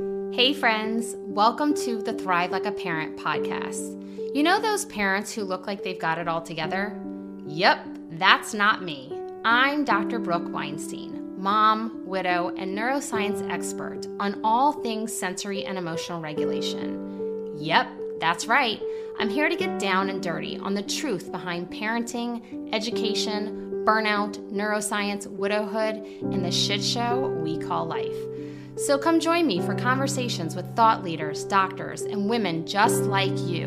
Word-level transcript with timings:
Hey, 0.00 0.54
friends, 0.54 1.14
welcome 1.18 1.74
to 1.74 2.00
the 2.00 2.14
Thrive 2.14 2.52
Like 2.52 2.64
a 2.64 2.72
Parent 2.72 3.18
podcast. 3.18 4.34
You 4.34 4.42
know 4.42 4.58
those 4.58 4.86
parents 4.86 5.30
who 5.30 5.44
look 5.44 5.66
like 5.66 5.82
they've 5.82 5.98
got 5.98 6.16
it 6.16 6.26
all 6.26 6.40
together? 6.40 6.98
Yep, 7.46 7.86
that's 8.12 8.54
not 8.54 8.82
me. 8.82 9.14
I'm 9.44 9.84
Dr. 9.84 10.18
Brooke 10.18 10.50
Weinstein, 10.50 11.34
mom, 11.36 12.00
widow, 12.06 12.48
and 12.56 12.74
neuroscience 12.74 13.46
expert 13.50 14.06
on 14.18 14.40
all 14.42 14.72
things 14.72 15.14
sensory 15.14 15.66
and 15.66 15.76
emotional 15.76 16.22
regulation. 16.22 17.54
Yep, 17.58 17.90
that's 18.20 18.46
right. 18.46 18.80
I'm 19.18 19.28
here 19.28 19.50
to 19.50 19.56
get 19.56 19.78
down 19.78 20.08
and 20.08 20.22
dirty 20.22 20.56
on 20.56 20.72
the 20.72 20.82
truth 20.82 21.30
behind 21.30 21.70
parenting, 21.70 22.72
education, 22.72 23.84
burnout, 23.84 24.38
neuroscience, 24.50 25.26
widowhood, 25.26 25.96
and 26.22 26.42
the 26.42 26.50
shit 26.50 26.82
show 26.82 27.28
we 27.42 27.58
call 27.58 27.84
life. 27.84 28.16
So 28.86 28.96
come 28.96 29.20
join 29.20 29.46
me 29.46 29.60
for 29.60 29.74
conversations 29.74 30.56
with 30.56 30.74
thought 30.74 31.04
leaders, 31.04 31.44
doctors, 31.44 32.00
and 32.00 32.30
women 32.30 32.66
just 32.66 33.02
like 33.02 33.38
you 33.40 33.66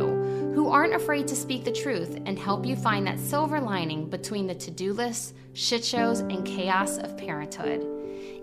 who 0.55 0.70
aren't 0.70 0.95
afraid 0.95 1.27
to 1.27 1.35
speak 1.35 1.63
the 1.63 1.71
truth 1.71 2.20
and 2.26 2.38
help 2.38 2.66
you 2.66 2.76
find 2.76 3.05
that 3.05 3.20
silver 3.20 3.62
lining 3.62 4.09
between 4.09 4.48
the 4.48 4.55
to 4.55 4.71
do 4.71 4.91
lists, 4.91 5.34
shit 5.54 5.85
shows, 5.85 6.21
and 6.21 6.45
chaos 6.45 6.98
of 6.98 7.16
parenthood. 7.16 7.85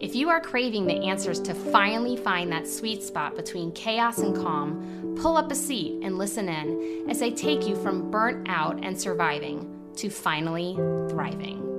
If 0.01 0.15
you 0.15 0.29
are 0.29 0.41
craving 0.41 0.87
the 0.87 1.09
answers 1.09 1.41
to 1.41 1.55
finally 1.55 2.17
find 2.17 2.53
that 2.53 2.69
sweet 2.69 3.03
spot 3.03 3.35
between 3.35 3.73
chaos 3.73 4.19
and 4.19 4.37
calm, 4.37 5.17
pull 5.21 5.37
up 5.37 5.51
a 5.51 5.57
seat 5.57 6.01
and 6.05 6.19
listen 6.19 6.49
in 6.49 7.11
as 7.11 7.21
I 7.21 7.31
take 7.31 7.67
you 7.67 7.75
from 7.75 8.13
burnt 8.13 8.49
out 8.49 8.79
and 8.85 8.99
surviving 8.99 9.91
to 9.97 10.09
finally 10.09 10.77
thriving. 11.11 11.70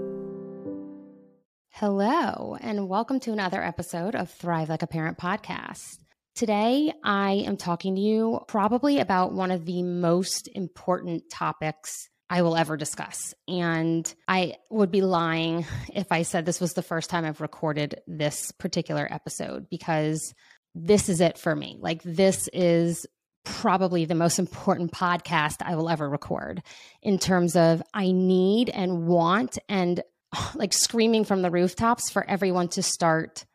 Hello, 1.82 2.56
and 2.62 2.88
welcome 2.88 3.20
to 3.22 3.32
another 3.32 3.60
episode 3.60 4.14
of 4.14 4.30
Thrive 4.30 4.70
Like 4.70 4.84
a 4.84 4.88
Parent 4.88 5.18
podcast. 5.18 5.98
Today, 6.36 6.94
I 7.04 7.44
am 7.48 7.58
talking 7.58 7.96
to 7.96 8.02
you 8.02 8.40
probably 8.48 9.00
about 9.00 9.34
one 9.34 9.50
of 9.50 9.66
the 9.66 9.82
most 9.82 10.48
important 10.54 11.24
topics 11.32 12.08
I 12.30 12.44
will 12.44 12.56
ever 12.56 12.78
discuss. 12.78 13.34
And 13.48 14.14
I 14.28 14.58
would 14.70 14.92
be 14.92 15.02
lying 15.02 15.66
if 15.92 16.12
I 16.12 16.22
said 16.22 16.46
this 16.46 16.62
was 16.62 16.74
the 16.74 16.84
first 16.84 17.10
time 17.10 17.26
I've 17.26 17.42
recorded 17.42 18.00
this 18.06 18.52
particular 18.52 19.08
episode 19.10 19.68
because 19.68 20.36
this 20.76 21.10
is 21.10 21.20
it 21.20 21.40
for 21.40 21.56
me. 21.56 21.78
Like, 21.80 22.04
this 22.04 22.48
is 22.54 23.08
probably 23.44 24.06
the 24.06 24.14
most 24.14 24.38
important 24.38 24.92
podcast 24.92 25.64
I 25.66 25.74
will 25.74 25.90
ever 25.90 26.08
record 26.08 26.62
in 27.02 27.18
terms 27.18 27.56
of 27.56 27.82
I 27.92 28.12
need 28.12 28.70
and 28.70 29.08
want 29.08 29.58
and 29.68 30.00
like 30.56 30.74
screaming 30.74 31.24
from 31.24 31.42
the 31.42 31.52
rooftops 31.52 32.10
for 32.10 32.28
everyone 32.30 32.68
to 32.70 32.84
start 32.84 33.46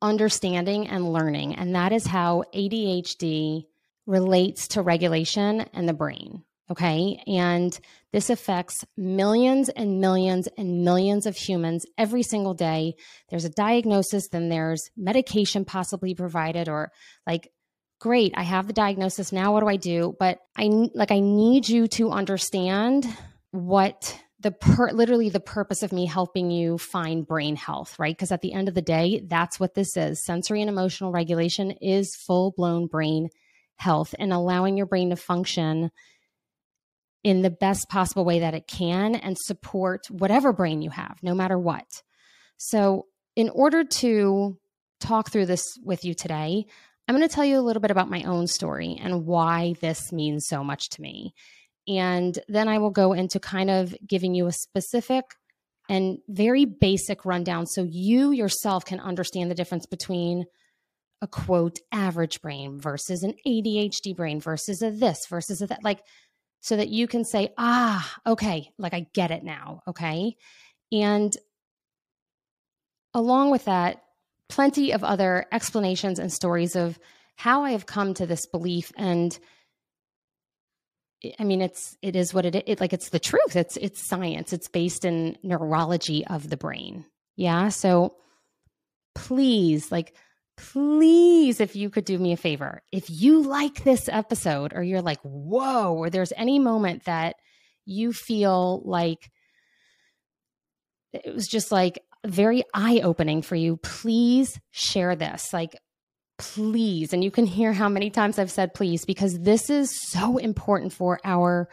understanding 0.00 0.88
and 0.88 1.12
learning. 1.12 1.54
And 1.54 1.74
that 1.74 1.92
is 1.92 2.06
how 2.06 2.44
ADHD 2.54 3.64
relates 4.06 4.68
to 4.68 4.82
regulation 4.82 5.60
and 5.72 5.88
the 5.88 5.94
brain. 5.94 6.42
Okay. 6.70 7.22
And 7.26 7.78
this 8.12 8.30
affects 8.30 8.84
millions 8.96 9.68
and 9.68 10.00
millions 10.00 10.48
and 10.56 10.84
millions 10.84 11.26
of 11.26 11.36
humans 11.36 11.84
every 11.98 12.22
single 12.22 12.54
day. 12.54 12.94
There's 13.28 13.44
a 13.44 13.50
diagnosis, 13.50 14.28
then 14.28 14.48
there's 14.48 14.90
medication 14.96 15.64
possibly 15.64 16.14
provided, 16.14 16.68
or 16.68 16.90
like, 17.26 17.50
great, 18.00 18.32
I 18.36 18.42
have 18.42 18.66
the 18.66 18.72
diagnosis. 18.72 19.32
Now 19.32 19.52
what 19.52 19.60
do 19.60 19.68
I 19.68 19.76
do? 19.76 20.16
But 20.18 20.38
I 20.56 20.88
like, 20.94 21.10
I 21.10 21.20
need 21.20 21.68
you 21.68 21.88
to 21.88 22.10
understand 22.10 23.06
what 23.50 24.18
the 24.42 24.50
per, 24.50 24.90
literally 24.90 25.28
the 25.28 25.40
purpose 25.40 25.82
of 25.82 25.92
me 25.92 26.06
helping 26.06 26.50
you 26.50 26.78
find 26.78 27.26
brain 27.26 27.56
health, 27.56 27.98
right? 27.98 28.14
Because 28.14 28.32
at 28.32 28.40
the 28.40 28.52
end 28.52 28.68
of 28.68 28.74
the 28.74 28.82
day, 28.82 29.22
that's 29.26 29.60
what 29.60 29.74
this 29.74 29.96
is. 29.96 30.24
Sensory 30.24 30.60
and 30.60 30.68
emotional 30.68 31.12
regulation 31.12 31.70
is 31.80 32.16
full 32.26 32.52
blown 32.56 32.86
brain 32.86 33.28
health 33.76 34.14
and 34.18 34.32
allowing 34.32 34.76
your 34.76 34.86
brain 34.86 35.10
to 35.10 35.16
function 35.16 35.90
in 37.24 37.42
the 37.42 37.50
best 37.50 37.88
possible 37.88 38.24
way 38.24 38.40
that 38.40 38.54
it 38.54 38.66
can 38.66 39.14
and 39.14 39.38
support 39.38 40.10
whatever 40.10 40.52
brain 40.52 40.82
you 40.82 40.90
have, 40.90 41.18
no 41.22 41.34
matter 41.34 41.58
what. 41.58 42.02
So, 42.56 43.06
in 43.36 43.48
order 43.48 43.84
to 43.84 44.58
talk 45.00 45.30
through 45.30 45.46
this 45.46 45.64
with 45.84 46.04
you 46.04 46.14
today, 46.14 46.66
I'm 47.08 47.16
going 47.16 47.26
to 47.26 47.34
tell 47.34 47.44
you 47.44 47.58
a 47.58 47.62
little 47.62 47.80
bit 47.80 47.90
about 47.90 48.10
my 48.10 48.22
own 48.22 48.46
story 48.46 48.98
and 49.00 49.24
why 49.24 49.74
this 49.80 50.12
means 50.12 50.46
so 50.46 50.62
much 50.62 50.88
to 50.90 51.02
me. 51.02 51.34
And 51.88 52.38
then 52.48 52.68
I 52.68 52.78
will 52.78 52.90
go 52.90 53.12
into 53.12 53.40
kind 53.40 53.70
of 53.70 53.94
giving 54.06 54.34
you 54.34 54.46
a 54.46 54.52
specific 54.52 55.24
and 55.88 56.18
very 56.28 56.64
basic 56.64 57.24
rundown 57.24 57.66
so 57.66 57.82
you 57.82 58.30
yourself 58.30 58.84
can 58.84 59.00
understand 59.00 59.50
the 59.50 59.54
difference 59.54 59.86
between 59.86 60.44
a 61.20 61.26
quote 61.26 61.78
average 61.92 62.40
brain 62.40 62.80
versus 62.80 63.22
an 63.22 63.34
ADHD 63.46 64.14
brain 64.14 64.40
versus 64.40 64.82
a 64.82 64.90
this 64.90 65.26
versus 65.28 65.62
a 65.62 65.66
that. 65.66 65.84
Like, 65.84 66.00
so 66.60 66.76
that 66.76 66.88
you 66.88 67.08
can 67.08 67.24
say, 67.24 67.52
ah, 67.58 68.08
okay, 68.26 68.70
like 68.78 68.94
I 68.94 69.06
get 69.12 69.30
it 69.30 69.42
now. 69.42 69.82
Okay. 69.88 70.36
And 70.92 71.36
along 73.14 73.50
with 73.50 73.64
that, 73.64 74.02
plenty 74.48 74.92
of 74.92 75.02
other 75.02 75.46
explanations 75.50 76.18
and 76.18 76.32
stories 76.32 76.76
of 76.76 76.98
how 77.36 77.64
I 77.64 77.72
have 77.72 77.86
come 77.86 78.14
to 78.14 78.26
this 78.26 78.46
belief 78.46 78.92
and 78.96 79.36
I 81.38 81.44
mean, 81.44 81.62
it's 81.62 81.96
it 82.02 82.16
is 82.16 82.34
what 82.34 82.46
it 82.46 82.68
is. 82.68 82.80
Like 82.80 82.92
it's 82.92 83.10
the 83.10 83.20
truth. 83.20 83.54
It's 83.54 83.76
it's 83.76 84.06
science. 84.06 84.52
It's 84.52 84.68
based 84.68 85.04
in 85.04 85.36
neurology 85.42 86.26
of 86.26 86.48
the 86.48 86.56
brain. 86.56 87.04
Yeah. 87.36 87.68
So 87.68 88.16
please, 89.14 89.92
like, 89.92 90.14
please, 90.56 91.60
if 91.60 91.76
you 91.76 91.90
could 91.90 92.04
do 92.04 92.18
me 92.18 92.32
a 92.32 92.36
favor, 92.36 92.82
if 92.92 93.08
you 93.08 93.42
like 93.42 93.84
this 93.84 94.08
episode, 94.08 94.72
or 94.74 94.82
you're 94.82 95.02
like, 95.02 95.20
whoa, 95.22 95.94
or 95.94 96.10
there's 96.10 96.32
any 96.36 96.58
moment 96.58 97.04
that 97.04 97.36
you 97.84 98.12
feel 98.12 98.82
like 98.84 99.30
it 101.12 101.34
was 101.34 101.46
just 101.46 101.72
like 101.72 102.02
very 102.24 102.62
eye 102.74 103.00
opening 103.02 103.42
for 103.42 103.56
you, 103.56 103.76
please 103.76 104.58
share 104.70 105.16
this. 105.16 105.52
Like, 105.52 105.76
please. 106.42 107.12
And 107.12 107.22
you 107.22 107.30
can 107.30 107.46
hear 107.46 107.72
how 107.72 107.88
many 107.88 108.10
times 108.10 108.36
I've 108.36 108.50
said 108.50 108.74
please 108.74 109.04
because 109.04 109.38
this 109.38 109.70
is 109.70 109.96
so 110.10 110.38
important 110.38 110.92
for 110.92 111.20
our 111.24 111.68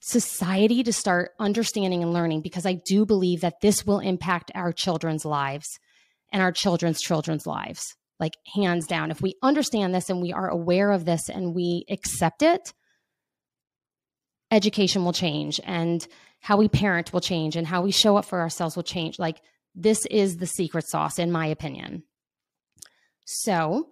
society 0.00 0.82
to 0.82 0.92
start 0.92 1.30
understanding 1.40 2.02
and 2.02 2.12
learning 2.12 2.42
because 2.42 2.66
I 2.66 2.78
do 2.86 3.06
believe 3.06 3.40
that 3.40 3.62
this 3.62 3.86
will 3.86 4.00
impact 4.00 4.52
our 4.54 4.70
children's 4.70 5.24
lives 5.24 5.66
and 6.30 6.42
our 6.42 6.52
children's 6.52 7.00
children's 7.00 7.46
lives. 7.46 7.82
Like, 8.20 8.34
hands 8.54 8.86
down. 8.86 9.10
If 9.10 9.22
we 9.22 9.34
understand 9.42 9.94
this 9.94 10.10
and 10.10 10.20
we 10.20 10.32
are 10.32 10.48
aware 10.48 10.90
of 10.90 11.06
this 11.06 11.28
and 11.28 11.54
we 11.54 11.84
accept 11.90 12.42
it, 12.42 12.72
education 14.50 15.04
will 15.04 15.12
change 15.12 15.58
and 15.64 16.06
how 16.40 16.58
we 16.58 16.68
parent 16.68 17.12
will 17.12 17.20
change 17.20 17.56
and 17.56 17.66
how 17.66 17.82
we 17.82 17.92
show 17.92 18.16
up 18.16 18.26
for 18.26 18.40
ourselves 18.40 18.76
will 18.76 18.82
change. 18.82 19.18
Like, 19.18 19.40
this 19.74 20.04
is 20.06 20.36
the 20.36 20.46
secret 20.46 20.86
sauce, 20.86 21.18
in 21.18 21.32
my 21.32 21.46
opinion. 21.46 22.04
So, 23.26 23.88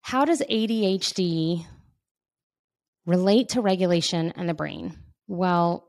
how 0.00 0.24
does 0.24 0.40
ADHD 0.40 1.66
relate 3.04 3.50
to 3.50 3.60
regulation 3.60 4.32
and 4.36 4.48
the 4.48 4.54
brain? 4.54 4.96
Well, 5.26 5.84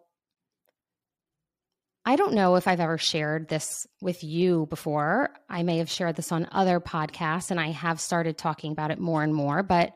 I 2.04 2.16
don't 2.16 2.34
know 2.34 2.56
if 2.56 2.68
I've 2.68 2.80
ever 2.80 2.98
shared 2.98 3.50
this 3.50 3.86
with 4.02 4.24
you 4.24 4.66
before. 4.68 5.30
I 5.48 5.62
may 5.62 5.78
have 5.78 5.90
shared 5.90 6.16
this 6.16 6.32
on 6.32 6.48
other 6.52 6.80
podcasts 6.80 7.52
and 7.52 7.60
I 7.60 7.70
have 7.70 8.00
started 8.00 8.38
talking 8.38 8.72
about 8.72 8.92
it 8.92 9.00
more 9.00 9.24
and 9.24 9.34
more, 9.34 9.62
but 9.62 9.94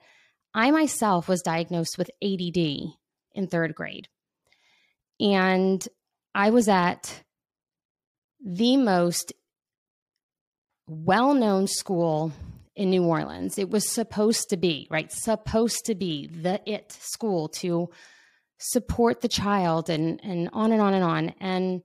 I 0.53 0.69
myself 0.69 1.27
was 1.27 1.41
diagnosed 1.41 1.97
with 1.97 2.11
ADD 2.23 2.57
in 3.33 3.47
third 3.47 3.73
grade. 3.73 4.07
And 5.19 5.85
I 6.35 6.51
was 6.51 6.67
at 6.67 7.23
the 8.43 8.77
most 8.77 9.33
well 10.89 11.33
known 11.33 11.67
school 11.67 12.33
in 12.75 12.89
New 12.89 13.03
Orleans. 13.03 13.57
It 13.57 13.69
was 13.69 13.87
supposed 13.87 14.49
to 14.49 14.57
be, 14.57 14.87
right? 14.89 15.11
Supposed 15.11 15.85
to 15.85 15.95
be 15.95 16.27
the 16.27 16.61
it 16.65 16.91
school 16.91 17.49
to 17.59 17.89
support 18.57 19.21
the 19.21 19.27
child 19.27 19.89
and 19.89 20.19
and 20.23 20.49
on 20.53 20.71
and 20.71 20.81
on 20.81 20.93
and 20.93 21.03
on. 21.03 21.29
And 21.39 21.81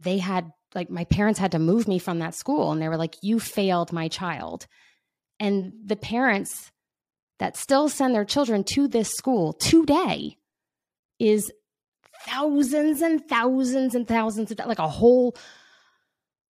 they 0.00 0.18
had 0.18 0.50
like 0.74 0.90
my 0.90 1.04
parents 1.04 1.38
had 1.38 1.52
to 1.52 1.58
move 1.58 1.86
me 1.86 1.98
from 1.98 2.18
that 2.18 2.34
school 2.34 2.72
and 2.72 2.80
they 2.80 2.88
were 2.88 2.96
like 2.96 3.16
you 3.22 3.38
failed 3.38 3.92
my 3.92 4.08
child. 4.08 4.66
And 5.40 5.72
the 5.84 5.96
parents 5.96 6.70
that 7.38 7.56
still 7.56 7.88
send 7.88 8.14
their 8.14 8.24
children 8.24 8.64
to 8.64 8.88
this 8.88 9.10
school 9.10 9.52
today 9.52 10.36
is 11.18 11.50
thousands 12.26 13.02
and 13.02 13.26
thousands 13.28 13.94
and 13.94 14.06
thousands 14.06 14.50
of 14.50 14.58
like 14.66 14.78
a 14.78 14.88
whole 14.88 15.36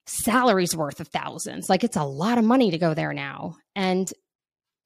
salaries 0.06 0.76
worth 0.76 1.00
of 1.00 1.08
thousands. 1.08 1.68
Like 1.68 1.84
it's 1.84 1.96
a 1.96 2.04
lot 2.04 2.38
of 2.38 2.44
money 2.44 2.70
to 2.70 2.78
go 2.78 2.94
there 2.94 3.12
now. 3.12 3.56
And 3.74 4.12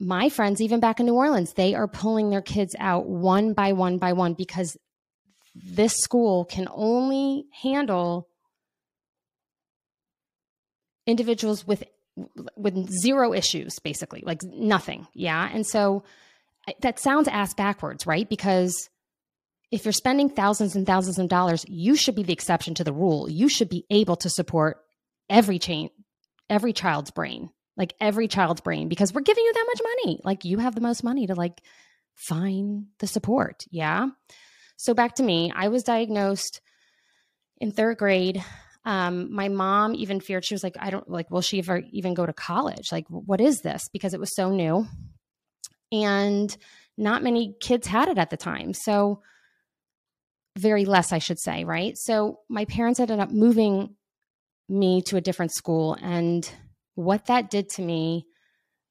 my 0.00 0.28
friends, 0.28 0.60
even 0.60 0.80
back 0.80 1.00
in 1.00 1.06
New 1.06 1.14
Orleans, 1.14 1.54
they 1.54 1.74
are 1.74 1.88
pulling 1.88 2.30
their 2.30 2.42
kids 2.42 2.76
out 2.78 3.08
one 3.08 3.52
by 3.52 3.72
one 3.72 3.98
by 3.98 4.12
one 4.12 4.34
because 4.34 4.76
this 5.54 5.94
school 5.94 6.44
can 6.44 6.68
only 6.70 7.46
handle 7.62 8.28
individuals 11.06 11.66
with 11.66 11.82
with 12.56 12.90
zero 12.90 13.32
issues, 13.32 13.78
basically, 13.78 14.22
like 14.24 14.42
nothing. 14.42 15.06
Yeah. 15.14 15.48
And 15.52 15.66
so 15.66 16.04
that 16.80 16.98
sounds 16.98 17.28
ass 17.28 17.54
backwards, 17.54 18.06
right? 18.06 18.28
Because 18.28 18.88
if 19.70 19.84
you're 19.84 19.92
spending 19.92 20.28
thousands 20.28 20.74
and 20.76 20.86
thousands 20.86 21.18
of 21.18 21.28
dollars, 21.28 21.64
you 21.68 21.96
should 21.96 22.14
be 22.14 22.22
the 22.22 22.32
exception 22.32 22.74
to 22.74 22.84
the 22.84 22.92
rule. 22.92 23.28
You 23.28 23.48
should 23.48 23.68
be 23.68 23.84
able 23.90 24.16
to 24.16 24.30
support 24.30 24.78
every 25.28 25.58
chain, 25.58 25.90
every 26.48 26.72
child's 26.72 27.10
brain, 27.10 27.50
like 27.76 27.94
every 28.00 28.28
child's 28.28 28.60
brain, 28.60 28.88
because 28.88 29.12
we're 29.12 29.20
giving 29.22 29.44
you 29.44 29.52
that 29.52 29.66
much 29.66 29.80
money. 29.82 30.20
Like 30.24 30.44
you 30.44 30.58
have 30.58 30.74
the 30.74 30.80
most 30.80 31.04
money 31.04 31.26
to 31.26 31.34
like 31.34 31.60
find 32.14 32.86
the 32.98 33.06
support. 33.06 33.64
Yeah. 33.70 34.08
So 34.76 34.94
back 34.94 35.16
to 35.16 35.22
me, 35.22 35.52
I 35.54 35.68
was 35.68 35.82
diagnosed 35.82 36.60
in 37.58 37.72
third 37.72 37.98
grade. 37.98 38.42
Um, 38.84 39.32
my 39.32 39.48
mom 39.48 39.94
even 39.94 40.20
feared 40.20 40.44
she 40.44 40.54
was 40.54 40.62
like, 40.62 40.76
I 40.78 40.90
don't 40.90 41.08
like, 41.10 41.30
will 41.30 41.42
she 41.42 41.58
ever 41.58 41.82
even 41.92 42.14
go 42.14 42.24
to 42.24 42.32
college? 42.32 42.90
Like, 42.90 43.06
what 43.08 43.40
is 43.40 43.60
this? 43.60 43.88
Because 43.92 44.14
it 44.14 44.20
was 44.20 44.34
so 44.34 44.50
new. 44.50 44.86
And 45.92 46.56
not 46.96 47.22
many 47.22 47.54
kids 47.60 47.86
had 47.86 48.08
it 48.08 48.18
at 48.18 48.30
the 48.30 48.36
time. 48.36 48.72
So 48.72 49.22
very 50.56 50.84
less, 50.84 51.12
I 51.12 51.18
should 51.18 51.38
say, 51.38 51.64
right? 51.64 51.96
So 51.96 52.40
my 52.48 52.64
parents 52.64 52.98
ended 52.98 53.20
up 53.20 53.30
moving 53.30 53.94
me 54.68 55.02
to 55.02 55.16
a 55.16 55.20
different 55.20 55.52
school. 55.52 55.96
And 56.00 56.48
what 56.94 57.26
that 57.26 57.50
did 57.50 57.68
to 57.70 57.82
me 57.82 58.26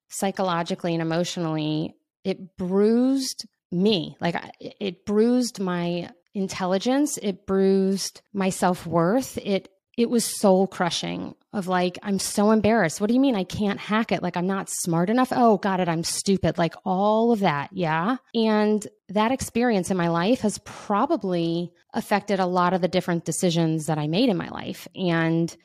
psychologically 0.10 0.94
and 0.94 1.02
emotionally, 1.02 1.96
it 2.24 2.58
bruised 2.58 3.46
me. 3.72 4.16
Like 4.20 4.36
it 4.60 5.06
bruised 5.06 5.60
my 5.60 6.10
intelligence, 6.34 7.18
it 7.22 7.46
bruised 7.46 8.22
my 8.34 8.50
self 8.50 8.86
worth. 8.86 9.38
It 9.38 9.70
it 9.98 10.10
was 10.10 10.40
soul 10.40 10.68
crushing 10.68 11.36
of 11.54 11.68
like 11.68 11.98
i'm 12.04 12.20
so 12.20 12.52
embarrassed. 12.52 13.00
What 13.00 13.08
do 13.08 13.14
you 13.14 13.20
mean 13.20 13.36
i 13.36 13.44
can't 13.44 13.80
hack 13.80 14.12
it? 14.12 14.22
Like 14.22 14.38
i'm 14.38 14.48
not 14.48 14.70
smart 14.70 15.10
enough? 15.10 15.30
Oh 15.32 15.58
got 15.58 15.80
it. 15.80 15.90
I'm 15.90 16.04
stupid. 16.04 16.58
Like 16.58 16.76
all 16.86 17.32
of 17.32 17.40
that. 17.40 17.70
Yeah. 17.74 18.18
And 18.36 18.86
that 19.10 19.32
experience 19.32 19.90
in 19.90 19.98
my 19.98 20.10
life 20.10 20.42
has 20.42 20.60
probably 20.60 21.72
affected 21.94 22.40
a 22.40 22.46
lot 22.46 22.74
of 22.74 22.82
the 22.82 22.88
different 22.88 23.26
decisions 23.26 23.86
that 23.86 23.98
i 23.98 24.08
made 24.08 24.30
in 24.30 24.38
my 24.38 24.50
life 24.50 24.88
and 24.96 25.56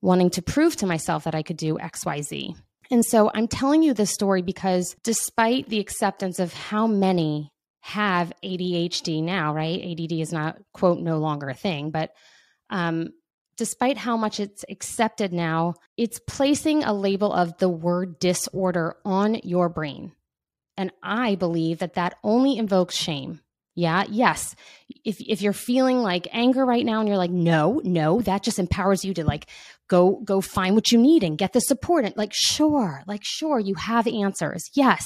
wanting 0.00 0.30
to 0.30 0.42
prove 0.42 0.76
to 0.76 0.86
myself 0.86 1.24
that 1.24 1.34
i 1.34 1.42
could 1.42 1.56
do 1.56 1.76
xyz 1.76 2.56
and 2.90 3.04
so 3.04 3.30
i'm 3.34 3.48
telling 3.48 3.82
you 3.82 3.92
this 3.92 4.12
story 4.12 4.42
because 4.42 4.94
despite 5.02 5.68
the 5.68 5.80
acceptance 5.80 6.38
of 6.38 6.52
how 6.52 6.86
many 6.86 7.52
have 7.82 8.32
ADHD 8.44 9.22
now, 9.22 9.52
right? 9.52 9.80
ADD 9.82 10.12
is 10.12 10.32
not, 10.32 10.56
quote, 10.72 11.00
no 11.00 11.18
longer 11.18 11.48
a 11.48 11.54
thing, 11.54 11.90
but 11.90 12.12
um, 12.70 13.08
despite 13.56 13.98
how 13.98 14.16
much 14.16 14.40
it's 14.40 14.64
accepted 14.68 15.32
now, 15.32 15.74
it's 15.96 16.20
placing 16.26 16.84
a 16.84 16.92
label 16.92 17.32
of 17.32 17.58
the 17.58 17.68
word 17.68 18.18
disorder 18.18 18.96
on 19.04 19.36
your 19.42 19.68
brain. 19.68 20.12
And 20.76 20.90
I 21.02 21.34
believe 21.34 21.78
that 21.78 21.94
that 21.94 22.16
only 22.22 22.56
invokes 22.56 22.94
shame. 22.96 23.40
Yeah, 23.74 24.04
yes. 24.10 24.54
If 25.04 25.16
if 25.20 25.40
you're 25.40 25.54
feeling 25.54 25.98
like 25.98 26.28
anger 26.32 26.64
right 26.64 26.84
now 26.84 27.00
and 27.00 27.08
you're 27.08 27.16
like 27.16 27.30
no, 27.30 27.80
no, 27.84 28.20
that 28.22 28.42
just 28.42 28.58
empowers 28.58 29.04
you 29.04 29.14
to 29.14 29.24
like 29.24 29.46
go 29.88 30.20
go 30.24 30.40
find 30.40 30.74
what 30.74 30.92
you 30.92 30.98
need 30.98 31.22
and 31.22 31.38
get 31.38 31.52
the 31.52 31.60
support 31.60 32.04
and 32.04 32.16
like 32.16 32.32
sure, 32.34 33.02
like 33.06 33.22
sure 33.24 33.58
you 33.58 33.74
have 33.74 34.06
answers. 34.06 34.70
Yes. 34.74 35.04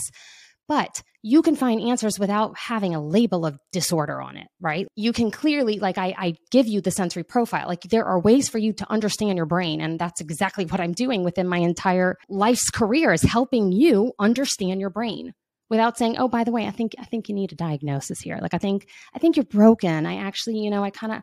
But 0.69 1.03
you 1.27 1.43
can 1.43 1.57
find 1.57 1.81
answers 1.81 2.21
without 2.21 2.57
having 2.57 2.95
a 2.95 3.03
label 3.03 3.45
of 3.45 3.59
disorder 3.73 4.23
on 4.23 4.37
it, 4.37 4.47
right? 4.61 4.87
You 4.95 5.13
can 5.13 5.33
clearly, 5.33 5.81
like, 5.81 5.99
I, 5.99 6.15
I, 6.17 6.35
give 6.53 6.69
you 6.69 6.81
the 6.81 6.93
sensory 6.93 7.25
profile. 7.25 7.67
Like, 7.67 7.83
there 7.83 8.05
are 8.05 8.21
ways 8.21 8.49
for 8.49 8.59
you 8.59 8.73
to 8.75 8.89
understand 8.89 9.37
your 9.37 9.47
brain. 9.47 9.81
And 9.81 9.99
that's 9.99 10.21
exactly 10.21 10.67
what 10.67 10.81
I'm 10.81 10.93
doing 10.93 11.25
within 11.25 11.49
my 11.49 11.59
entire 11.59 12.15
life's 12.29 12.71
career 12.71 13.13
is 13.13 13.23
helping 13.23 13.73
you 13.73 14.13
understand 14.21 14.81
your 14.81 14.91
brain 14.91 15.33
without 15.69 15.99
saying, 15.99 16.17
oh, 16.17 16.29
by 16.29 16.45
the 16.45 16.53
way, 16.53 16.65
I 16.65 16.71
think, 16.71 16.93
I 16.97 17.05
think 17.05 17.29
you 17.29 17.35
need 17.35 17.51
a 17.51 17.57
diagnosis 17.57 18.21
here. 18.21 18.39
Like, 18.41 18.55
I 18.55 18.59
think, 18.59 18.87
I 19.13 19.19
think 19.19 19.35
you're 19.35 19.47
broken. 19.47 20.07
I 20.07 20.19
actually, 20.19 20.59
you 20.59 20.71
know, 20.71 20.85
I 20.85 20.91
kind 20.91 21.13
of, 21.13 21.23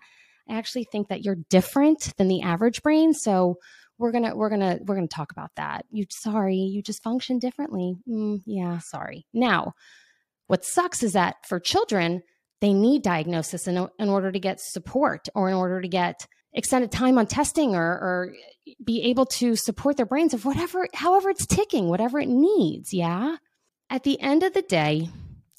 I 0.50 0.58
actually 0.58 0.84
think 0.84 1.08
that 1.08 1.24
you're 1.24 1.38
different 1.50 2.12
than 2.18 2.28
the 2.28 2.42
average 2.42 2.84
brain. 2.84 3.14
So, 3.14 3.56
we're 3.98 4.12
gonna 4.12 4.36
we're 4.36 4.50
gonna 4.50 4.80
we're 4.84 4.96
gonna 4.96 5.08
talk 5.08 5.32
about 5.32 5.52
that. 5.56 5.86
You 5.92 6.06
sorry 6.10 6.56
you 6.56 6.82
just 6.82 7.04
function 7.04 7.40
differently. 7.40 7.96
Mm, 8.08 8.42
yeah 8.46 8.80
sorry. 8.80 9.26
Now 9.34 9.74
what 10.48 10.66
sucks 10.66 11.04
is 11.04 11.14
that 11.14 11.36
for 11.48 11.60
children 11.60 12.24
they 12.62 12.74
need 12.74 13.02
diagnosis 13.02 13.68
in, 13.68 13.88
in 14.00 14.10
order 14.10 14.32
to 14.32 14.40
get 14.40 14.60
support 14.60 15.28
or 15.36 15.50
in 15.50 15.54
order 15.54 15.82
to 15.82 15.88
get 15.88 16.26
extended 16.54 16.92
time 16.92 17.18
on 17.18 17.28
testing 17.28 17.76
or, 17.76 17.84
or 17.84 18.34
be 18.86 19.02
able 19.04 19.26
to 19.26 19.56
support 19.56 19.98
their 19.98 20.06
brains 20.06 20.34
of 20.34 20.46
whatever 20.46 20.88
however 20.94 21.30
it's 21.30 21.46
ticking 21.46 21.90
whatever 21.90 22.20
it 22.20 22.30
needs 22.30 22.94
yeah? 22.94 23.38
At 23.90 24.04
the 24.04 24.20
end 24.20 24.44
of 24.44 24.54
the 24.54 24.62
day 24.62 25.10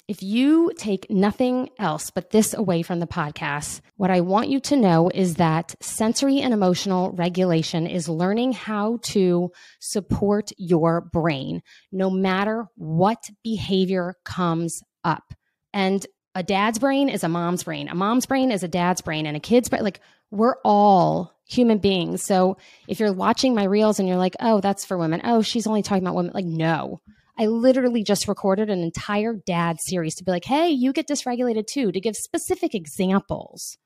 if 0.06 0.22
you 0.22 0.70
take 0.76 1.10
nothing 1.10 1.70
else 1.78 2.10
but 2.10 2.30
this 2.30 2.52
away 2.52 2.82
from 2.82 3.00
the 3.00 3.06
podcast, 3.06 3.80
what 3.96 4.10
I 4.10 4.20
want 4.20 4.48
you 4.48 4.60
to 4.60 4.76
know 4.76 5.10
is 5.12 5.36
that 5.36 5.74
sensory 5.80 6.40
and 6.40 6.52
emotional 6.52 7.10
regulation 7.12 7.86
is 7.86 8.08
learning 8.08 8.52
how 8.52 8.98
to 9.02 9.50
support 9.80 10.50
your 10.58 11.00
brain 11.00 11.62
no 11.90 12.10
matter 12.10 12.66
what 12.74 13.30
behavior 13.42 14.14
comes 14.24 14.82
up. 15.04 15.32
And 15.72 16.06
a 16.34 16.42
dad's 16.42 16.78
brain 16.78 17.08
is 17.08 17.24
a 17.24 17.28
mom's 17.28 17.64
brain. 17.64 17.88
A 17.88 17.94
mom's 17.94 18.26
brain 18.26 18.50
is 18.50 18.62
a 18.62 18.68
dad's 18.68 19.00
brain 19.00 19.26
and 19.26 19.36
a 19.36 19.40
kid's 19.40 19.68
brain 19.68 19.84
like 19.84 20.00
we're 20.30 20.56
all 20.64 21.32
human 21.46 21.78
beings. 21.78 22.22
So 22.24 22.58
if 22.88 23.00
you're 23.00 23.12
watching 23.12 23.54
my 23.54 23.64
reels 23.64 24.00
and 24.00 24.08
you're 24.08 24.18
like, 24.18 24.34
"Oh, 24.40 24.60
that's 24.60 24.84
for 24.84 24.98
women. 24.98 25.20
Oh, 25.24 25.42
she's 25.42 25.66
only 25.66 25.82
talking 25.82 26.02
about 26.02 26.16
women." 26.16 26.32
Like, 26.34 26.46
no 26.46 27.00
I 27.38 27.46
literally 27.46 28.04
just 28.04 28.28
recorded 28.28 28.70
an 28.70 28.82
entire 28.82 29.34
dad 29.34 29.80
series 29.80 30.14
to 30.16 30.24
be 30.24 30.30
like, 30.30 30.44
hey, 30.44 30.68
you 30.68 30.92
get 30.92 31.08
dysregulated 31.08 31.66
too, 31.66 31.90
to 31.90 32.00
give 32.00 32.16
specific 32.16 32.74
examples, 32.74 33.76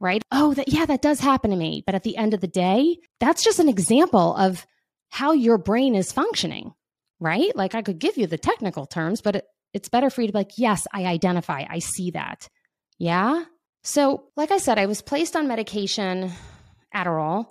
right? 0.00 0.22
Oh, 0.32 0.54
that, 0.54 0.72
yeah, 0.72 0.86
that 0.86 1.02
does 1.02 1.20
happen 1.20 1.50
to 1.50 1.56
me. 1.56 1.82
But 1.86 1.94
at 1.94 2.02
the 2.02 2.16
end 2.16 2.34
of 2.34 2.40
the 2.40 2.48
day, 2.48 2.98
that's 3.20 3.44
just 3.44 3.60
an 3.60 3.68
example 3.68 4.34
of 4.34 4.66
how 5.08 5.32
your 5.32 5.58
brain 5.58 5.94
is 5.94 6.12
functioning, 6.12 6.72
right? 7.20 7.54
Like 7.54 7.74
I 7.74 7.82
could 7.82 7.98
give 7.98 8.16
you 8.16 8.26
the 8.26 8.38
technical 8.38 8.86
terms, 8.86 9.20
but 9.20 9.36
it, 9.36 9.44
it's 9.72 9.88
better 9.88 10.10
for 10.10 10.22
you 10.22 10.26
to 10.28 10.32
be 10.32 10.38
like, 10.38 10.58
yes, 10.58 10.86
I 10.92 11.04
identify, 11.06 11.64
I 11.68 11.78
see 11.78 12.10
that. 12.12 12.48
Yeah. 12.98 13.44
So, 13.84 14.24
like 14.36 14.50
I 14.50 14.58
said, 14.58 14.78
I 14.78 14.86
was 14.86 15.00
placed 15.00 15.36
on 15.36 15.46
medication, 15.46 16.32
Adderall, 16.94 17.46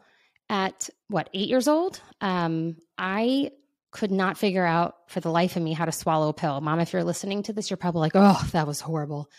at 0.49 0.89
what, 1.07 1.29
eight 1.33 1.47
years 1.47 1.67
old? 1.67 2.01
Um, 2.19 2.75
I 2.97 3.51
could 3.95 4.11
not 4.11 4.37
figure 4.37 4.65
out 4.65 4.95
for 5.07 5.21
the 5.21 5.31
life 5.31 5.55
of 5.55 5.63
me 5.63 5.71
how 5.71 5.85
to 5.85 5.91
swallow 5.91 6.27
a 6.27 6.33
pill. 6.33 6.59
Mom, 6.59 6.81
if 6.81 6.91
you're 6.91 7.05
listening 7.05 7.43
to 7.43 7.53
this, 7.53 7.69
you're 7.69 7.77
probably 7.77 8.01
like, 8.01 8.11
oh, 8.15 8.45
that 8.51 8.67
was 8.67 8.81
horrible. 8.81 9.31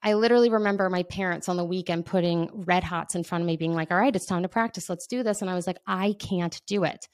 I 0.00 0.14
literally 0.14 0.48
remember 0.48 0.88
my 0.88 1.02
parents 1.02 1.48
on 1.48 1.56
the 1.56 1.64
weekend 1.64 2.06
putting 2.06 2.48
red 2.52 2.84
hots 2.84 3.16
in 3.16 3.24
front 3.24 3.42
of 3.42 3.46
me, 3.46 3.56
being 3.56 3.74
like, 3.74 3.90
all 3.90 3.98
right, 3.98 4.14
it's 4.14 4.26
time 4.26 4.42
to 4.44 4.48
practice. 4.48 4.88
Let's 4.88 5.08
do 5.08 5.24
this. 5.24 5.42
And 5.42 5.50
I 5.50 5.56
was 5.56 5.66
like, 5.66 5.78
I 5.88 6.14
can't 6.20 6.62
do 6.68 6.84
it. 6.84 7.08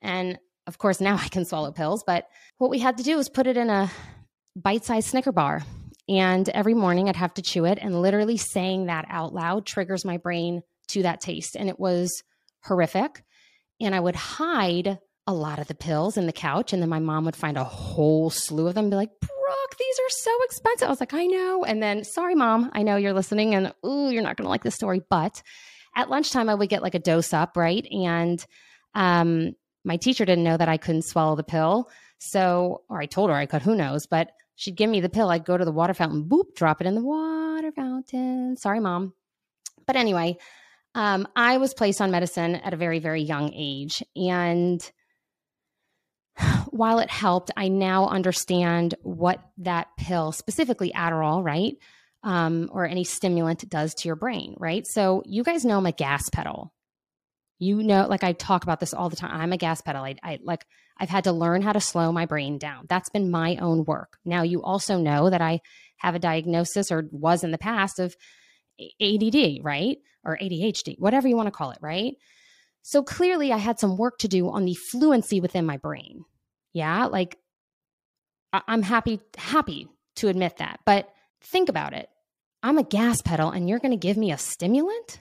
And 0.00 0.38
of 0.68 0.78
course, 0.78 1.00
now 1.00 1.16
I 1.20 1.26
can 1.26 1.44
swallow 1.44 1.72
pills, 1.72 2.04
but 2.06 2.28
what 2.58 2.70
we 2.70 2.78
had 2.78 2.98
to 2.98 3.02
do 3.02 3.16
was 3.16 3.28
put 3.28 3.48
it 3.48 3.56
in 3.56 3.68
a 3.68 3.90
bite 4.54 4.84
sized 4.84 5.08
Snicker 5.08 5.32
bar. 5.32 5.62
And 6.08 6.48
every 6.50 6.74
morning 6.74 7.08
I'd 7.08 7.16
have 7.16 7.34
to 7.34 7.42
chew 7.42 7.64
it. 7.64 7.78
And 7.82 8.00
literally 8.00 8.36
saying 8.36 8.86
that 8.86 9.06
out 9.08 9.34
loud 9.34 9.66
triggers 9.66 10.04
my 10.04 10.18
brain 10.18 10.62
to 10.88 11.02
that 11.02 11.20
taste. 11.20 11.56
And 11.56 11.68
it 11.68 11.80
was 11.80 12.22
horrific. 12.62 13.24
And 13.80 13.92
I 13.92 13.98
would 13.98 14.16
hide 14.16 14.98
a 15.28 15.34
lot 15.34 15.58
of 15.58 15.68
the 15.68 15.74
pills 15.74 16.16
in 16.16 16.26
the 16.26 16.32
couch. 16.32 16.72
And 16.72 16.80
then 16.80 16.88
my 16.88 16.98
mom 16.98 17.26
would 17.26 17.36
find 17.36 17.58
a 17.58 17.62
whole 17.62 18.30
slew 18.30 18.66
of 18.66 18.74
them 18.74 18.86
and 18.86 18.90
be 18.90 18.96
like, 18.96 19.10
Brooke, 19.20 19.76
these 19.78 19.98
are 19.98 20.08
so 20.08 20.30
expensive. 20.44 20.86
I 20.86 20.90
was 20.90 21.00
like, 21.00 21.12
I 21.12 21.26
know. 21.26 21.64
And 21.64 21.82
then, 21.82 22.02
sorry, 22.02 22.34
mom, 22.34 22.70
I 22.72 22.82
know 22.82 22.96
you're 22.96 23.12
listening 23.12 23.54
and, 23.54 23.74
ooh, 23.84 24.08
you're 24.10 24.22
not 24.22 24.38
going 24.38 24.46
to 24.46 24.50
like 24.50 24.64
this 24.64 24.74
story. 24.74 25.02
But 25.10 25.42
at 25.94 26.08
lunchtime, 26.08 26.48
I 26.48 26.54
would 26.54 26.70
get 26.70 26.82
like 26.82 26.94
a 26.94 26.98
dose 26.98 27.34
up, 27.34 27.58
right? 27.58 27.86
And 27.92 28.44
um, 28.94 29.52
my 29.84 29.98
teacher 29.98 30.24
didn't 30.24 30.44
know 30.44 30.56
that 30.56 30.70
I 30.70 30.78
couldn't 30.78 31.04
swallow 31.04 31.36
the 31.36 31.44
pill. 31.44 31.90
So, 32.20 32.82
or 32.88 32.98
I 32.98 33.06
told 33.06 33.28
her 33.28 33.36
I 33.36 33.44
could, 33.44 33.60
who 33.60 33.76
knows? 33.76 34.06
But 34.06 34.30
she'd 34.56 34.76
give 34.76 34.88
me 34.88 35.02
the 35.02 35.10
pill. 35.10 35.28
I'd 35.28 35.44
go 35.44 35.58
to 35.58 35.64
the 35.64 35.70
water 35.72 35.92
fountain, 35.92 36.24
boop, 36.24 36.54
drop 36.56 36.80
it 36.80 36.86
in 36.86 36.94
the 36.94 37.04
water 37.04 37.70
fountain. 37.72 38.56
Sorry, 38.56 38.80
mom. 38.80 39.12
But 39.86 39.96
anyway, 39.96 40.38
um, 40.94 41.28
I 41.36 41.58
was 41.58 41.74
placed 41.74 42.00
on 42.00 42.10
medicine 42.10 42.54
at 42.54 42.72
a 42.72 42.78
very, 42.78 42.98
very 42.98 43.20
young 43.20 43.52
age. 43.54 44.02
And 44.16 44.90
while 46.70 46.98
it 46.98 47.10
helped, 47.10 47.50
I 47.56 47.68
now 47.68 48.08
understand 48.08 48.94
what 49.02 49.42
that 49.58 49.88
pill, 49.96 50.32
specifically 50.32 50.92
Adderall, 50.94 51.44
right? 51.44 51.74
Um, 52.22 52.68
or 52.72 52.86
any 52.86 53.04
stimulant 53.04 53.68
does 53.68 53.94
to 53.94 54.08
your 54.08 54.16
brain, 54.16 54.56
right? 54.58 54.86
So 54.86 55.22
you 55.24 55.44
guys 55.44 55.64
know 55.64 55.78
I'm 55.78 55.86
a 55.86 55.92
gas 55.92 56.28
pedal. 56.30 56.72
You 57.60 57.82
know, 57.82 58.06
like 58.08 58.22
I 58.22 58.32
talk 58.32 58.62
about 58.62 58.80
this 58.80 58.94
all 58.94 59.08
the 59.08 59.16
time. 59.16 59.32
I'm 59.32 59.52
a 59.52 59.56
gas 59.56 59.80
pedal. 59.80 60.02
I, 60.02 60.16
I 60.22 60.38
like 60.42 60.64
I've 60.96 61.08
had 61.08 61.24
to 61.24 61.32
learn 61.32 61.62
how 61.62 61.72
to 61.72 61.80
slow 61.80 62.12
my 62.12 62.26
brain 62.26 62.58
down. 62.58 62.86
That's 62.88 63.08
been 63.08 63.30
my 63.30 63.56
own 63.56 63.84
work. 63.84 64.18
Now 64.24 64.42
you 64.42 64.62
also 64.62 64.98
know 64.98 65.30
that 65.30 65.40
I 65.40 65.60
have 65.98 66.14
a 66.14 66.20
diagnosis 66.20 66.92
or 66.92 67.08
was 67.10 67.42
in 67.42 67.50
the 67.50 67.58
past 67.58 67.98
of 67.98 68.14
ADD, 69.00 69.58
right? 69.62 69.98
Or 70.24 70.38
ADHD, 70.40 70.96
whatever 70.98 71.26
you 71.28 71.36
want 71.36 71.46
to 71.48 71.52
call 71.52 71.70
it, 71.70 71.78
right? 71.80 72.14
So 72.82 73.02
clearly, 73.02 73.52
I 73.52 73.58
had 73.58 73.78
some 73.78 73.96
work 73.96 74.18
to 74.18 74.28
do 74.28 74.48
on 74.48 74.64
the 74.64 74.74
fluency 74.74 75.40
within 75.40 75.66
my 75.66 75.76
brain. 75.76 76.24
Yeah, 76.72 77.06
like 77.06 77.38
I'm 78.52 78.82
happy 78.82 79.20
happy 79.36 79.88
to 80.16 80.28
admit 80.28 80.58
that. 80.58 80.80
But 80.84 81.12
think 81.40 81.68
about 81.68 81.92
it. 81.92 82.08
I'm 82.62 82.78
a 82.78 82.82
gas 82.82 83.22
pedal 83.22 83.50
and 83.50 83.68
you're 83.68 83.78
going 83.78 83.92
to 83.92 83.96
give 83.96 84.16
me 84.16 84.32
a 84.32 84.38
stimulant? 84.38 85.20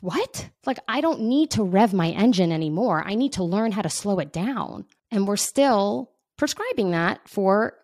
What? 0.00 0.50
Like, 0.66 0.78
I 0.88 1.00
don't 1.00 1.22
need 1.22 1.50
to 1.52 1.62
rev 1.62 1.92
my 1.92 2.08
engine 2.10 2.52
anymore. 2.52 3.02
I 3.06 3.14
need 3.14 3.34
to 3.34 3.44
learn 3.44 3.72
how 3.72 3.82
to 3.82 3.88
slow 3.88 4.18
it 4.18 4.32
down. 4.32 4.86
And 5.10 5.26
we're 5.26 5.36
still 5.36 6.10
prescribing 6.36 6.92
that 6.92 7.28
for 7.28 7.74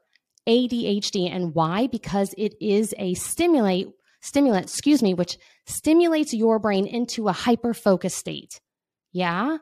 ADHD. 0.48 1.30
And 1.30 1.54
why? 1.54 1.88
Because 1.88 2.34
it 2.38 2.54
is 2.60 2.94
a 2.98 3.14
stimulate, 3.14 3.88
stimulant, 4.20 4.66
excuse 4.66 5.02
me, 5.02 5.14
which 5.14 5.36
stimulates 5.66 6.32
your 6.32 6.58
brain 6.58 6.86
into 6.86 7.28
a 7.28 7.32
hyper 7.32 7.74
focused 7.74 8.16
state. 8.16 8.60
Yeah. 9.12 9.58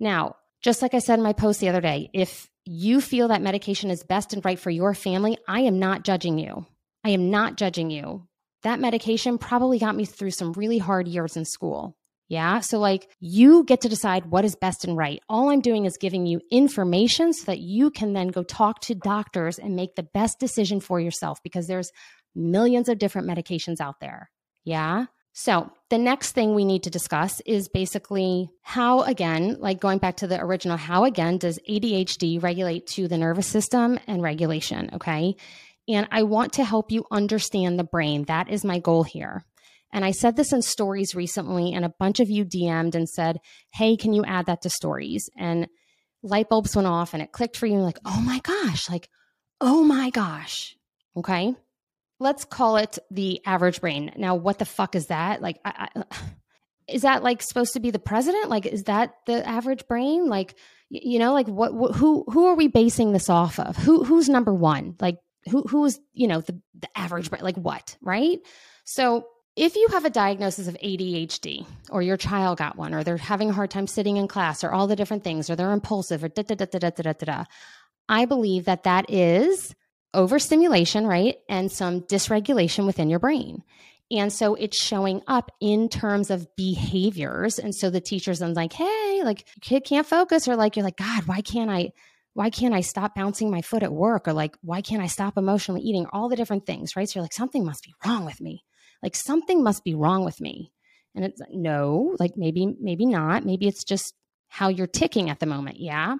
Now, 0.00 0.36
just 0.62 0.82
like 0.82 0.94
I 0.94 0.98
said 0.98 1.18
in 1.18 1.24
my 1.24 1.32
post 1.32 1.60
the 1.60 1.68
other 1.68 1.80
day, 1.80 2.10
if 2.12 2.48
you 2.64 3.00
feel 3.00 3.28
that 3.28 3.42
medication 3.42 3.90
is 3.90 4.04
best 4.04 4.32
and 4.32 4.44
right 4.44 4.58
for 4.58 4.70
your 4.70 4.94
family, 4.94 5.36
I 5.48 5.60
am 5.60 5.78
not 5.78 6.04
judging 6.04 6.38
you. 6.38 6.66
I 7.04 7.10
am 7.10 7.30
not 7.30 7.56
judging 7.56 7.90
you. 7.90 8.26
That 8.62 8.80
medication 8.80 9.38
probably 9.38 9.78
got 9.78 9.96
me 9.96 10.04
through 10.04 10.30
some 10.30 10.52
really 10.52 10.78
hard 10.78 11.08
years 11.08 11.36
in 11.36 11.44
school. 11.44 11.96
Yeah. 12.28 12.60
So, 12.60 12.78
like, 12.78 13.10
you 13.20 13.64
get 13.64 13.82
to 13.82 13.88
decide 13.88 14.26
what 14.26 14.44
is 14.44 14.54
best 14.54 14.84
and 14.84 14.96
right. 14.96 15.20
All 15.28 15.50
I'm 15.50 15.60
doing 15.60 15.84
is 15.84 15.98
giving 15.98 16.24
you 16.24 16.40
information 16.50 17.32
so 17.32 17.44
that 17.46 17.58
you 17.58 17.90
can 17.90 18.12
then 18.12 18.28
go 18.28 18.42
talk 18.42 18.80
to 18.82 18.94
doctors 18.94 19.58
and 19.58 19.76
make 19.76 19.96
the 19.96 20.04
best 20.04 20.38
decision 20.38 20.80
for 20.80 21.00
yourself 21.00 21.40
because 21.42 21.66
there's 21.66 21.90
millions 22.34 22.88
of 22.88 22.98
different 22.98 23.28
medications 23.28 23.80
out 23.80 24.00
there. 24.00 24.30
Yeah. 24.64 25.06
So, 25.34 25.70
the 25.88 25.98
next 25.98 26.32
thing 26.32 26.54
we 26.54 26.64
need 26.64 26.82
to 26.82 26.90
discuss 26.90 27.40
is 27.46 27.68
basically 27.68 28.50
how, 28.60 29.02
again, 29.02 29.56
like 29.60 29.80
going 29.80 29.98
back 29.98 30.16
to 30.18 30.26
the 30.26 30.40
original, 30.40 30.76
how 30.76 31.04
again 31.04 31.38
does 31.38 31.58
ADHD 31.68 32.42
regulate 32.42 32.86
to 32.88 33.08
the 33.08 33.18
nervous 33.18 33.46
system 33.46 33.98
and 34.06 34.22
regulation? 34.22 34.90
Okay. 34.94 35.36
And 35.88 36.06
I 36.10 36.22
want 36.22 36.54
to 36.54 36.64
help 36.64 36.92
you 36.92 37.04
understand 37.10 37.78
the 37.78 37.84
brain. 37.84 38.24
That 38.24 38.50
is 38.50 38.64
my 38.64 38.78
goal 38.78 39.04
here. 39.04 39.44
And 39.90 40.04
I 40.04 40.12
said 40.12 40.36
this 40.36 40.52
in 40.52 40.62
stories 40.62 41.14
recently, 41.14 41.72
and 41.72 41.84
a 41.84 41.94
bunch 41.98 42.20
of 42.20 42.30
you 42.30 42.44
DM'd 42.44 42.94
and 42.94 43.08
said, 43.08 43.38
Hey, 43.72 43.96
can 43.96 44.12
you 44.12 44.24
add 44.24 44.46
that 44.46 44.62
to 44.62 44.70
stories? 44.70 45.28
And 45.36 45.66
light 46.22 46.48
bulbs 46.48 46.76
went 46.76 46.88
off 46.88 47.14
and 47.14 47.22
it 47.22 47.32
clicked 47.32 47.56
for 47.56 47.66
you, 47.66 47.78
like, 47.78 47.98
oh 48.04 48.20
my 48.20 48.38
gosh, 48.40 48.88
like, 48.88 49.08
oh 49.60 49.82
my 49.82 50.10
gosh. 50.10 50.76
Okay 51.16 51.54
let's 52.22 52.44
call 52.44 52.76
it 52.76 52.98
the 53.10 53.40
average 53.44 53.80
brain. 53.80 54.12
Now, 54.16 54.34
what 54.34 54.58
the 54.58 54.64
fuck 54.64 54.94
is 54.94 55.06
that? 55.06 55.42
Like, 55.42 55.58
I, 55.64 55.88
I, 55.94 56.04
is 56.88 57.02
that 57.02 57.22
like 57.22 57.42
supposed 57.42 57.74
to 57.74 57.80
be 57.80 57.90
the 57.90 57.98
president? 57.98 58.48
Like, 58.48 58.66
is 58.66 58.84
that 58.84 59.14
the 59.26 59.46
average 59.46 59.86
brain? 59.88 60.28
Like, 60.28 60.54
you 60.88 61.18
know, 61.18 61.32
like 61.32 61.48
what, 61.48 61.72
who 61.96 62.24
who 62.28 62.46
are 62.46 62.54
we 62.54 62.68
basing 62.68 63.12
this 63.12 63.28
off 63.28 63.58
of? 63.58 63.76
Who 63.76 64.04
who's 64.04 64.28
number 64.28 64.54
one? 64.54 64.96
Like, 65.00 65.18
who 65.50 65.62
who 65.62 65.84
is 65.84 65.98
you 66.12 66.28
know 66.28 66.40
the 66.40 66.60
the 66.78 66.88
average 66.96 67.30
brain? 67.30 67.42
Like 67.42 67.56
what? 67.56 67.96
Right? 68.00 68.38
So 68.84 69.26
if 69.56 69.76
you 69.76 69.86
have 69.90 70.04
a 70.04 70.10
diagnosis 70.10 70.66
of 70.66 70.76
ADHD 70.82 71.66
or 71.90 72.02
your 72.02 72.16
child 72.16 72.58
got 72.58 72.76
one 72.76 72.94
or 72.94 73.04
they're 73.04 73.18
having 73.18 73.50
a 73.50 73.52
hard 73.52 73.70
time 73.70 73.86
sitting 73.86 74.16
in 74.16 74.26
class 74.26 74.64
or 74.64 74.72
all 74.72 74.86
the 74.86 74.96
different 74.96 75.24
things 75.24 75.50
or 75.50 75.56
they're 75.56 75.72
impulsive 75.72 76.24
or 76.24 76.28
da 76.28 76.42
da 76.42 76.54
da 76.54 76.64
da 76.64 76.78
da 76.78 76.90
da 76.90 77.12
da 77.12 77.24
da, 77.24 77.44
I 78.08 78.24
believe 78.24 78.64
that 78.64 78.84
that 78.84 79.10
is 79.10 79.74
overstimulation, 80.14 81.06
right? 81.06 81.36
And 81.48 81.70
some 81.70 82.02
dysregulation 82.02 82.86
within 82.86 83.10
your 83.10 83.18
brain. 83.18 83.62
And 84.10 84.32
so 84.32 84.54
it's 84.54 84.76
showing 84.76 85.22
up 85.26 85.50
in 85.60 85.88
terms 85.88 86.30
of 86.30 86.54
behaviors. 86.54 87.58
And 87.58 87.74
so 87.74 87.88
the 87.88 88.00
teacher's 88.00 88.40
then 88.40 88.52
like, 88.52 88.74
hey, 88.74 89.22
like 89.24 89.46
kid 89.62 89.84
can't 89.84 90.06
focus, 90.06 90.46
or 90.46 90.56
like 90.56 90.76
you're 90.76 90.84
like, 90.84 90.98
God, 90.98 91.24
why 91.26 91.40
can't 91.40 91.70
I? 91.70 91.92
Why 92.34 92.48
can't 92.48 92.74
I 92.74 92.80
stop 92.80 93.14
bouncing 93.14 93.50
my 93.50 93.60
foot 93.60 93.82
at 93.82 93.92
work? 93.92 94.26
Or 94.26 94.32
like, 94.32 94.56
why 94.62 94.80
can't 94.80 95.02
I 95.02 95.06
stop 95.06 95.36
emotionally 95.36 95.82
eating? 95.82 96.06
All 96.12 96.30
the 96.30 96.36
different 96.36 96.64
things, 96.64 96.96
right? 96.96 97.08
So 97.08 97.18
you're 97.18 97.24
like, 97.24 97.34
something 97.34 97.64
must 97.64 97.84
be 97.84 97.94
wrong 98.06 98.24
with 98.24 98.40
me. 98.40 98.64
Like 99.02 99.16
something 99.16 99.62
must 99.62 99.84
be 99.84 99.94
wrong 99.94 100.24
with 100.24 100.40
me. 100.40 100.72
And 101.14 101.26
it's 101.26 101.40
like, 101.40 101.52
no, 101.52 102.16
like 102.18 102.32
maybe, 102.36 102.74
maybe 102.80 103.04
not. 103.04 103.44
Maybe 103.44 103.68
it's 103.68 103.84
just 103.84 104.14
how 104.48 104.68
you're 104.68 104.86
ticking 104.86 105.28
at 105.28 105.40
the 105.40 105.46
moment. 105.46 105.78
Yeah. 105.78 106.16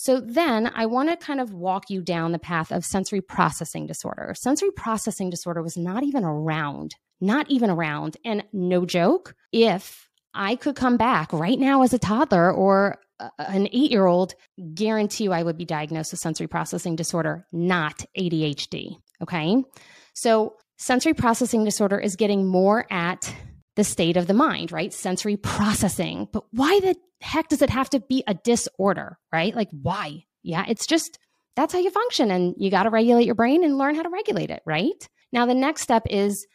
So 0.00 0.20
then 0.20 0.70
I 0.76 0.86
want 0.86 1.08
to 1.08 1.16
kind 1.16 1.40
of 1.40 1.52
walk 1.52 1.90
you 1.90 2.02
down 2.02 2.30
the 2.30 2.38
path 2.38 2.70
of 2.70 2.84
sensory 2.84 3.20
processing 3.20 3.88
disorder. 3.88 4.32
Sensory 4.38 4.70
processing 4.70 5.28
disorder 5.28 5.60
was 5.60 5.76
not 5.76 6.04
even 6.04 6.22
around, 6.22 6.94
not 7.20 7.50
even 7.50 7.68
around. 7.68 8.16
And 8.24 8.44
no 8.52 8.86
joke, 8.86 9.34
if 9.50 10.08
I 10.32 10.54
could 10.54 10.76
come 10.76 10.98
back 10.98 11.32
right 11.32 11.58
now 11.58 11.82
as 11.82 11.92
a 11.92 11.98
toddler 11.98 12.52
or 12.52 13.00
an 13.38 13.66
eight 13.72 13.90
year 13.90 14.06
old, 14.06 14.36
guarantee 14.72 15.24
you 15.24 15.32
I 15.32 15.42
would 15.42 15.58
be 15.58 15.64
diagnosed 15.64 16.12
with 16.12 16.20
sensory 16.20 16.46
processing 16.46 16.94
disorder, 16.94 17.44
not 17.50 18.04
ADHD. 18.16 18.98
Okay. 19.20 19.64
So 20.14 20.54
sensory 20.76 21.14
processing 21.14 21.64
disorder 21.64 21.98
is 21.98 22.14
getting 22.14 22.46
more 22.46 22.86
at 22.88 23.34
the 23.74 23.82
state 23.82 24.16
of 24.16 24.28
the 24.28 24.34
mind, 24.34 24.70
right? 24.70 24.92
Sensory 24.92 25.36
processing. 25.36 26.28
But 26.32 26.44
why 26.52 26.78
the 26.78 26.94
heck 27.20 27.48
does 27.48 27.62
it 27.62 27.70
have 27.70 27.90
to 27.90 28.00
be 28.00 28.22
a 28.26 28.34
disorder, 28.34 29.18
right? 29.32 29.54
Like, 29.54 29.68
why? 29.70 30.24
Yeah, 30.42 30.64
it's 30.68 30.86
just 30.86 31.18
that's 31.56 31.72
how 31.72 31.80
you 31.80 31.90
function. 31.90 32.30
And 32.30 32.54
you 32.56 32.70
got 32.70 32.84
to 32.84 32.90
regulate 32.90 33.26
your 33.26 33.34
brain 33.34 33.64
and 33.64 33.78
learn 33.78 33.96
how 33.96 34.02
to 34.02 34.08
regulate 34.08 34.50
it, 34.50 34.62
right? 34.64 35.08
Now, 35.32 35.44
the 35.44 35.54
next 35.54 35.82
step 35.82 36.04
is 36.08 36.46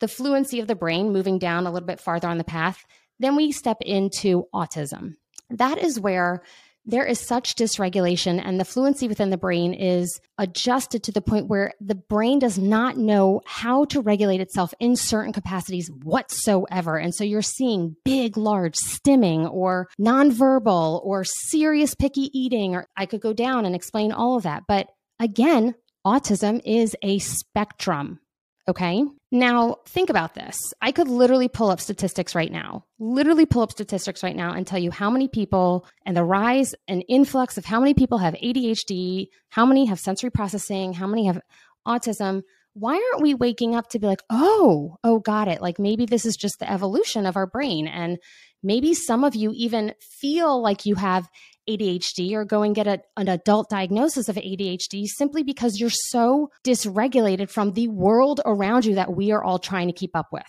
the 0.00 0.08
fluency 0.08 0.60
of 0.60 0.66
the 0.66 0.74
brain, 0.74 1.12
moving 1.12 1.38
down 1.38 1.66
a 1.66 1.70
little 1.70 1.86
bit 1.86 2.00
farther 2.00 2.28
on 2.28 2.38
the 2.38 2.44
path. 2.44 2.84
Then 3.20 3.36
we 3.36 3.52
step 3.52 3.78
into 3.80 4.46
autism. 4.54 5.14
That 5.50 5.78
is 5.78 5.98
where 5.98 6.42
there 6.88 7.04
is 7.04 7.20
such 7.20 7.54
dysregulation 7.54 8.42
and 8.42 8.58
the 8.58 8.64
fluency 8.64 9.06
within 9.08 9.28
the 9.28 9.36
brain 9.36 9.74
is 9.74 10.20
adjusted 10.38 11.02
to 11.02 11.12
the 11.12 11.20
point 11.20 11.46
where 11.46 11.72
the 11.80 11.94
brain 11.94 12.38
does 12.38 12.58
not 12.58 12.96
know 12.96 13.42
how 13.44 13.84
to 13.84 14.00
regulate 14.00 14.40
itself 14.40 14.72
in 14.80 14.96
certain 14.96 15.34
capacities 15.34 15.90
whatsoever. 16.02 16.96
And 16.96 17.14
so 17.14 17.24
you're 17.24 17.42
seeing 17.42 17.94
big, 18.06 18.38
large 18.38 18.74
stimming 18.76 19.52
or 19.52 19.88
nonverbal 20.00 21.04
or 21.04 21.24
serious 21.24 21.94
picky 21.94 22.30
eating, 22.32 22.74
or 22.74 22.86
I 22.96 23.04
could 23.04 23.20
go 23.20 23.34
down 23.34 23.66
and 23.66 23.74
explain 23.74 24.10
all 24.10 24.38
of 24.38 24.44
that. 24.44 24.62
But 24.66 24.88
again, 25.20 25.74
autism 26.06 26.62
is 26.64 26.96
a 27.02 27.18
spectrum. 27.18 28.20
Okay. 28.68 29.02
Now, 29.32 29.76
think 29.86 30.10
about 30.10 30.34
this. 30.34 30.58
I 30.82 30.92
could 30.92 31.08
literally 31.08 31.48
pull 31.48 31.70
up 31.70 31.80
statistics 31.80 32.34
right 32.34 32.52
now, 32.52 32.84
literally 32.98 33.46
pull 33.46 33.62
up 33.62 33.72
statistics 33.72 34.22
right 34.22 34.36
now 34.36 34.52
and 34.52 34.66
tell 34.66 34.78
you 34.78 34.90
how 34.90 35.08
many 35.08 35.26
people 35.26 35.86
and 36.04 36.14
the 36.14 36.22
rise 36.22 36.74
and 36.86 37.02
influx 37.08 37.56
of 37.56 37.64
how 37.64 37.80
many 37.80 37.94
people 37.94 38.18
have 38.18 38.34
ADHD, 38.34 39.28
how 39.48 39.64
many 39.64 39.86
have 39.86 39.98
sensory 39.98 40.30
processing, 40.30 40.92
how 40.92 41.06
many 41.06 41.26
have 41.26 41.40
autism. 41.86 42.42
Why 42.74 42.92
aren't 42.92 43.22
we 43.22 43.32
waking 43.34 43.74
up 43.74 43.88
to 43.90 43.98
be 43.98 44.06
like, 44.06 44.22
oh, 44.28 44.98
oh, 45.02 45.18
got 45.18 45.48
it? 45.48 45.62
Like 45.62 45.78
maybe 45.78 46.04
this 46.04 46.26
is 46.26 46.36
just 46.36 46.58
the 46.58 46.70
evolution 46.70 47.24
of 47.24 47.36
our 47.36 47.46
brain. 47.46 47.88
And 47.88 48.18
maybe 48.62 48.92
some 48.92 49.24
of 49.24 49.34
you 49.34 49.52
even 49.54 49.94
feel 50.00 50.62
like 50.62 50.84
you 50.84 50.94
have 50.96 51.26
ADHD 51.68 52.32
or 52.32 52.44
go 52.44 52.62
and 52.62 52.74
get 52.74 52.86
a, 52.86 53.00
an 53.16 53.28
adult 53.28 53.68
diagnosis 53.68 54.28
of 54.28 54.36
ADHD 54.36 55.06
simply 55.06 55.42
because 55.42 55.78
you're 55.78 55.90
so 55.90 56.50
dysregulated 56.64 57.50
from 57.50 57.72
the 57.72 57.88
world 57.88 58.40
around 58.44 58.84
you 58.84 58.94
that 58.94 59.14
we 59.14 59.32
are 59.32 59.42
all 59.42 59.58
trying 59.58 59.88
to 59.88 59.92
keep 59.92 60.16
up 60.16 60.28
with. 60.32 60.42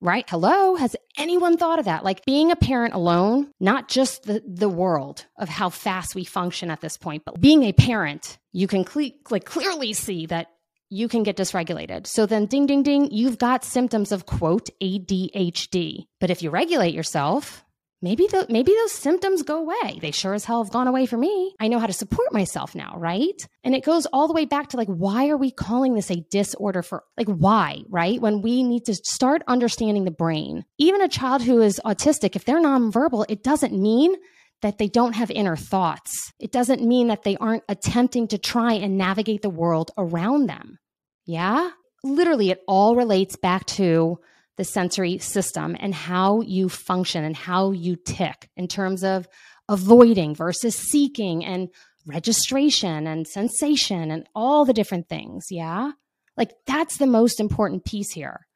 Right? 0.00 0.28
Hello? 0.28 0.74
Has 0.74 0.96
anyone 1.16 1.56
thought 1.56 1.78
of 1.78 1.86
that? 1.86 2.04
Like 2.04 2.26
being 2.26 2.50
a 2.50 2.56
parent 2.56 2.92
alone, 2.92 3.50
not 3.58 3.88
just 3.88 4.24
the, 4.24 4.42
the 4.46 4.68
world 4.68 5.24
of 5.38 5.48
how 5.48 5.70
fast 5.70 6.14
we 6.14 6.24
function 6.24 6.70
at 6.70 6.82
this 6.82 6.98
point, 6.98 7.22
but 7.24 7.40
being 7.40 7.62
a 7.62 7.72
parent, 7.72 8.36
you 8.52 8.66
can 8.66 8.84
cle- 8.84 9.12
like 9.30 9.46
clearly 9.46 9.94
see 9.94 10.26
that 10.26 10.48
you 10.90 11.08
can 11.08 11.22
get 11.22 11.36
dysregulated. 11.36 12.06
So 12.06 12.26
then, 12.26 12.46
ding, 12.46 12.66
ding, 12.66 12.82
ding, 12.82 13.10
you've 13.10 13.38
got 13.38 13.64
symptoms 13.64 14.12
of 14.12 14.26
quote 14.26 14.68
ADHD. 14.82 16.04
But 16.20 16.30
if 16.30 16.42
you 16.42 16.50
regulate 16.50 16.94
yourself, 16.94 17.63
maybe 18.04 18.26
the, 18.26 18.46
maybe 18.50 18.72
those 18.72 18.92
symptoms 18.92 19.42
go 19.42 19.58
away. 19.58 19.98
They 20.00 20.10
sure 20.10 20.34
as 20.34 20.44
hell 20.44 20.62
have 20.62 20.72
gone 20.72 20.86
away 20.86 21.06
for 21.06 21.16
me. 21.16 21.54
I 21.58 21.68
know 21.68 21.78
how 21.78 21.86
to 21.86 21.92
support 21.92 22.32
myself 22.32 22.74
now, 22.74 22.94
right? 22.98 23.48
And 23.64 23.74
it 23.74 23.84
goes 23.84 24.06
all 24.12 24.28
the 24.28 24.34
way 24.34 24.44
back 24.44 24.68
to 24.68 24.76
like, 24.76 24.88
why 24.88 25.28
are 25.28 25.38
we 25.38 25.50
calling 25.50 25.94
this 25.94 26.10
a 26.10 26.24
disorder 26.30 26.82
for 26.82 27.02
like 27.16 27.28
why, 27.28 27.82
right? 27.88 28.20
When 28.20 28.42
we 28.42 28.62
need 28.62 28.84
to 28.84 28.94
start 28.94 29.42
understanding 29.48 30.04
the 30.04 30.10
brain. 30.10 30.64
Even 30.78 31.00
a 31.00 31.08
child 31.08 31.42
who 31.42 31.62
is 31.62 31.80
autistic, 31.84 32.36
if 32.36 32.44
they're 32.44 32.62
nonverbal, 32.62 33.24
it 33.28 33.42
doesn't 33.42 33.72
mean 33.72 34.14
that 34.60 34.78
they 34.78 34.88
don't 34.88 35.14
have 35.14 35.30
inner 35.30 35.56
thoughts. 35.56 36.32
It 36.38 36.52
doesn't 36.52 36.82
mean 36.82 37.08
that 37.08 37.22
they 37.22 37.36
aren't 37.38 37.64
attempting 37.68 38.28
to 38.28 38.38
try 38.38 38.74
and 38.74 38.98
navigate 38.98 39.42
the 39.42 39.50
world 39.50 39.90
around 39.96 40.46
them. 40.46 40.78
Yeah? 41.24 41.70
Literally, 42.02 42.50
it 42.50 42.62
all 42.68 42.96
relates 42.96 43.36
back 43.36 43.64
to 43.66 44.18
the 44.56 44.64
sensory 44.64 45.18
system 45.18 45.76
and 45.78 45.94
how 45.94 46.40
you 46.42 46.68
function 46.68 47.24
and 47.24 47.36
how 47.36 47.72
you 47.72 47.96
tick 47.96 48.48
in 48.56 48.68
terms 48.68 49.02
of 49.02 49.28
avoiding 49.68 50.34
versus 50.34 50.76
seeking 50.76 51.44
and 51.44 51.68
registration 52.06 53.06
and 53.06 53.26
sensation 53.26 54.10
and 54.10 54.28
all 54.34 54.64
the 54.64 54.74
different 54.74 55.08
things. 55.08 55.46
Yeah. 55.50 55.92
Like 56.36 56.52
that's 56.66 56.98
the 56.98 57.06
most 57.06 57.40
important 57.40 57.84
piece 57.84 58.12
here. 58.12 58.46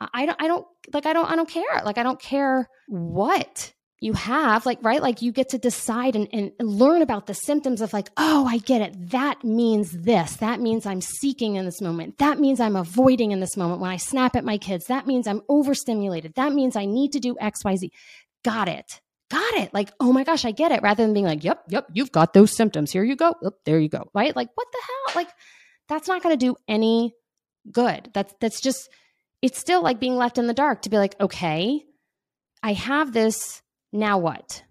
I 0.00 0.26
don't, 0.26 0.42
I 0.42 0.46
don't 0.46 0.66
like, 0.92 1.06
I 1.06 1.12
don't, 1.12 1.30
I 1.30 1.36
don't 1.36 1.48
care. 1.48 1.82
Like, 1.84 1.96
I 1.96 2.02
don't 2.02 2.20
care 2.20 2.68
what 2.86 3.72
you 4.00 4.12
have 4.12 4.66
like 4.66 4.78
right? 4.82 5.00
Like 5.00 5.22
you 5.22 5.32
get 5.32 5.50
to 5.50 5.58
decide 5.58 6.16
and, 6.16 6.28
and 6.32 6.52
learn 6.60 7.00
about 7.00 7.26
the 7.26 7.34
symptoms 7.34 7.80
of 7.80 7.92
like 7.92 8.10
oh 8.16 8.46
i 8.46 8.58
get 8.58 8.82
it. 8.82 9.10
That 9.10 9.42
means 9.42 9.90
this. 9.92 10.36
That 10.36 10.60
means 10.60 10.86
i'm 10.86 11.00
seeking 11.00 11.56
in 11.56 11.64
this 11.64 11.80
moment. 11.80 12.18
That 12.18 12.38
means 12.38 12.60
i'm 12.60 12.76
avoiding 12.76 13.32
in 13.32 13.40
this 13.40 13.56
moment 13.56 13.80
when 13.80 13.90
i 13.90 13.96
snap 13.96 14.36
at 14.36 14.44
my 14.44 14.58
kids. 14.58 14.86
That 14.86 15.06
means 15.06 15.26
i'm 15.26 15.42
overstimulated. 15.48 16.34
That 16.34 16.52
means 16.52 16.76
i 16.76 16.84
need 16.84 17.12
to 17.12 17.20
do 17.20 17.36
xyz 17.36 17.90
got 18.44 18.68
it. 18.68 19.00
Got 19.30 19.54
it. 19.54 19.72
Like 19.72 19.90
oh 19.98 20.12
my 20.12 20.24
gosh 20.24 20.44
i 20.44 20.50
get 20.50 20.72
it. 20.72 20.82
Rather 20.82 21.02
than 21.02 21.14
being 21.14 21.26
like 21.26 21.42
yep 21.42 21.62
yep 21.68 21.86
you've 21.92 22.12
got 22.12 22.34
those 22.34 22.54
symptoms. 22.54 22.92
Here 22.92 23.04
you 23.04 23.16
go. 23.16 23.34
Oh, 23.42 23.52
there 23.64 23.78
you 23.78 23.88
go. 23.88 24.10
Right? 24.14 24.36
Like 24.36 24.50
what 24.54 24.66
the 24.72 24.78
hell? 24.86 25.22
Like 25.22 25.30
that's 25.88 26.08
not 26.08 26.22
going 26.22 26.38
to 26.38 26.46
do 26.46 26.56
any 26.68 27.14
good. 27.72 28.10
That's 28.12 28.34
that's 28.40 28.60
just 28.60 28.90
it's 29.42 29.58
still 29.58 29.82
like 29.82 30.00
being 30.00 30.16
left 30.16 30.38
in 30.38 30.46
the 30.46 30.54
dark 30.54 30.82
to 30.82 30.90
be 30.90 30.96
like 30.96 31.14
okay 31.20 31.82
i 32.62 32.72
have 32.72 33.12
this 33.12 33.62
now 33.96 34.18
what? 34.18 34.62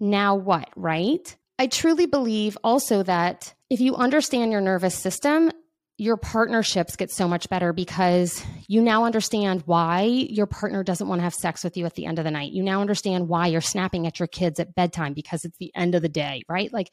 Now 0.00 0.34
what, 0.34 0.70
right? 0.76 1.36
I 1.58 1.66
truly 1.66 2.06
believe 2.06 2.58
also 2.62 3.02
that 3.02 3.54
if 3.70 3.80
you 3.80 3.96
understand 3.96 4.52
your 4.52 4.60
nervous 4.60 4.94
system, 4.94 5.50
your 5.98 6.18
partnerships 6.18 6.96
get 6.96 7.10
so 7.10 7.26
much 7.26 7.48
better 7.48 7.72
because 7.72 8.44
you 8.68 8.82
now 8.82 9.04
understand 9.04 9.62
why 9.64 10.02
your 10.02 10.46
partner 10.46 10.84
doesn't 10.84 11.08
want 11.08 11.20
to 11.20 11.24
have 11.24 11.34
sex 11.34 11.64
with 11.64 11.76
you 11.76 11.86
at 11.86 11.94
the 11.94 12.04
end 12.04 12.18
of 12.18 12.24
the 12.26 12.30
night. 12.30 12.52
You 12.52 12.62
now 12.62 12.82
understand 12.82 13.28
why 13.28 13.46
you're 13.46 13.62
snapping 13.62 14.06
at 14.06 14.18
your 14.18 14.26
kids 14.26 14.60
at 14.60 14.74
bedtime 14.74 15.14
because 15.14 15.44
it's 15.44 15.56
the 15.56 15.74
end 15.74 15.94
of 15.94 16.02
the 16.02 16.08
day, 16.10 16.42
right? 16.50 16.70
Like 16.70 16.90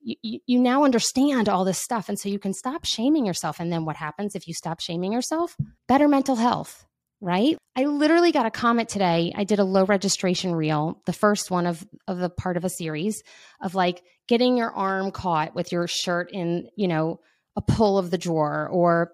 you, 0.00 0.40
you 0.46 0.58
now 0.58 0.84
understand 0.84 1.50
all 1.50 1.66
this 1.66 1.82
stuff. 1.82 2.08
And 2.08 2.18
so 2.18 2.30
you 2.30 2.38
can 2.38 2.54
stop 2.54 2.86
shaming 2.86 3.26
yourself. 3.26 3.60
And 3.60 3.70
then 3.70 3.84
what 3.84 3.96
happens 3.96 4.34
if 4.34 4.48
you 4.48 4.54
stop 4.54 4.80
shaming 4.80 5.12
yourself? 5.12 5.54
Better 5.86 6.08
mental 6.08 6.36
health 6.36 6.85
right? 7.20 7.56
I 7.74 7.84
literally 7.84 8.32
got 8.32 8.46
a 8.46 8.50
comment 8.50 8.88
today. 8.88 9.32
I 9.34 9.44
did 9.44 9.58
a 9.58 9.64
low 9.64 9.84
registration 9.84 10.54
reel, 10.54 11.00
the 11.06 11.12
first 11.12 11.50
one 11.50 11.66
of 11.66 11.86
of 12.06 12.18
the 12.18 12.30
part 12.30 12.56
of 12.56 12.64
a 12.64 12.70
series 12.70 13.22
of 13.60 13.74
like 13.74 14.02
getting 14.28 14.56
your 14.56 14.72
arm 14.72 15.10
caught 15.10 15.54
with 15.54 15.72
your 15.72 15.86
shirt 15.86 16.30
in, 16.32 16.68
you 16.76 16.88
know, 16.88 17.20
a 17.56 17.62
pull 17.62 17.98
of 17.98 18.10
the 18.10 18.18
drawer 18.18 18.68
or 18.70 19.12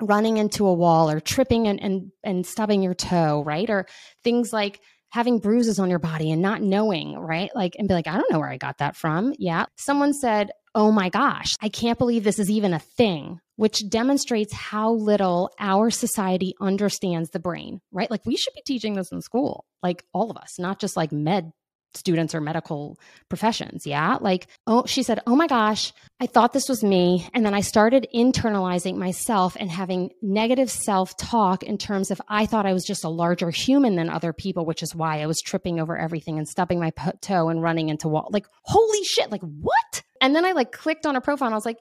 running 0.00 0.36
into 0.36 0.66
a 0.66 0.74
wall 0.74 1.10
or 1.10 1.20
tripping 1.20 1.68
and 1.68 1.82
and, 1.82 2.12
and 2.24 2.46
stubbing 2.46 2.82
your 2.82 2.94
toe, 2.94 3.42
right? 3.44 3.68
Or 3.70 3.86
things 4.24 4.52
like 4.52 4.80
having 5.10 5.38
bruises 5.38 5.78
on 5.78 5.88
your 5.88 5.98
body 5.98 6.30
and 6.30 6.42
not 6.42 6.62
knowing, 6.62 7.16
right? 7.16 7.50
Like 7.54 7.74
and 7.78 7.88
be 7.88 7.94
like, 7.94 8.08
I 8.08 8.16
don't 8.16 8.30
know 8.30 8.38
where 8.38 8.50
I 8.50 8.58
got 8.58 8.78
that 8.78 8.96
from. 8.96 9.32
Yeah. 9.38 9.66
Someone 9.76 10.12
said, 10.12 10.50
"Oh 10.74 10.90
my 10.92 11.08
gosh, 11.08 11.54
I 11.60 11.68
can't 11.68 11.98
believe 11.98 12.24
this 12.24 12.38
is 12.38 12.50
even 12.50 12.74
a 12.74 12.78
thing." 12.78 13.40
Which 13.56 13.88
demonstrates 13.88 14.52
how 14.52 14.92
little 14.92 15.50
our 15.58 15.90
society 15.90 16.54
understands 16.60 17.30
the 17.30 17.40
brain, 17.40 17.80
right? 17.90 18.10
Like 18.10 18.24
we 18.24 18.36
should 18.36 18.54
be 18.54 18.62
teaching 18.66 18.94
this 18.94 19.12
in 19.12 19.20
school, 19.22 19.64
like 19.82 20.04
all 20.12 20.30
of 20.30 20.36
us, 20.36 20.58
not 20.58 20.78
just 20.78 20.96
like 20.96 21.12
med 21.12 21.52
students 21.96 22.34
or 22.34 22.40
medical 22.40 22.98
professions. 23.28 23.86
Yeah. 23.86 24.18
Like, 24.20 24.46
oh, 24.66 24.84
she 24.86 25.02
said, 25.02 25.20
Oh 25.26 25.34
my 25.34 25.46
gosh, 25.46 25.92
I 26.20 26.26
thought 26.26 26.52
this 26.52 26.68
was 26.68 26.84
me. 26.84 27.28
And 27.34 27.44
then 27.44 27.54
I 27.54 27.60
started 27.60 28.06
internalizing 28.14 28.96
myself 28.96 29.56
and 29.58 29.70
having 29.70 30.10
negative 30.22 30.70
self 30.70 31.16
talk 31.16 31.62
in 31.62 31.78
terms 31.78 32.10
of 32.10 32.20
I 32.28 32.46
thought 32.46 32.66
I 32.66 32.72
was 32.72 32.84
just 32.84 33.04
a 33.04 33.08
larger 33.08 33.50
human 33.50 33.96
than 33.96 34.10
other 34.10 34.32
people, 34.32 34.66
which 34.66 34.82
is 34.82 34.94
why 34.94 35.20
I 35.20 35.26
was 35.26 35.40
tripping 35.40 35.80
over 35.80 35.96
everything 35.96 36.38
and 36.38 36.46
stubbing 36.46 36.78
my 36.78 36.92
toe 37.20 37.48
and 37.48 37.62
running 37.62 37.88
into 37.88 38.08
wall. 38.08 38.28
Like, 38.30 38.46
holy 38.62 39.02
shit. 39.04 39.30
Like, 39.30 39.42
what? 39.42 40.02
And 40.20 40.36
then 40.36 40.44
I 40.44 40.52
like 40.52 40.72
clicked 40.72 41.06
on 41.06 41.16
a 41.16 41.20
profile 41.20 41.46
and 41.46 41.54
I 41.54 41.56
was 41.56 41.66
like, 41.66 41.78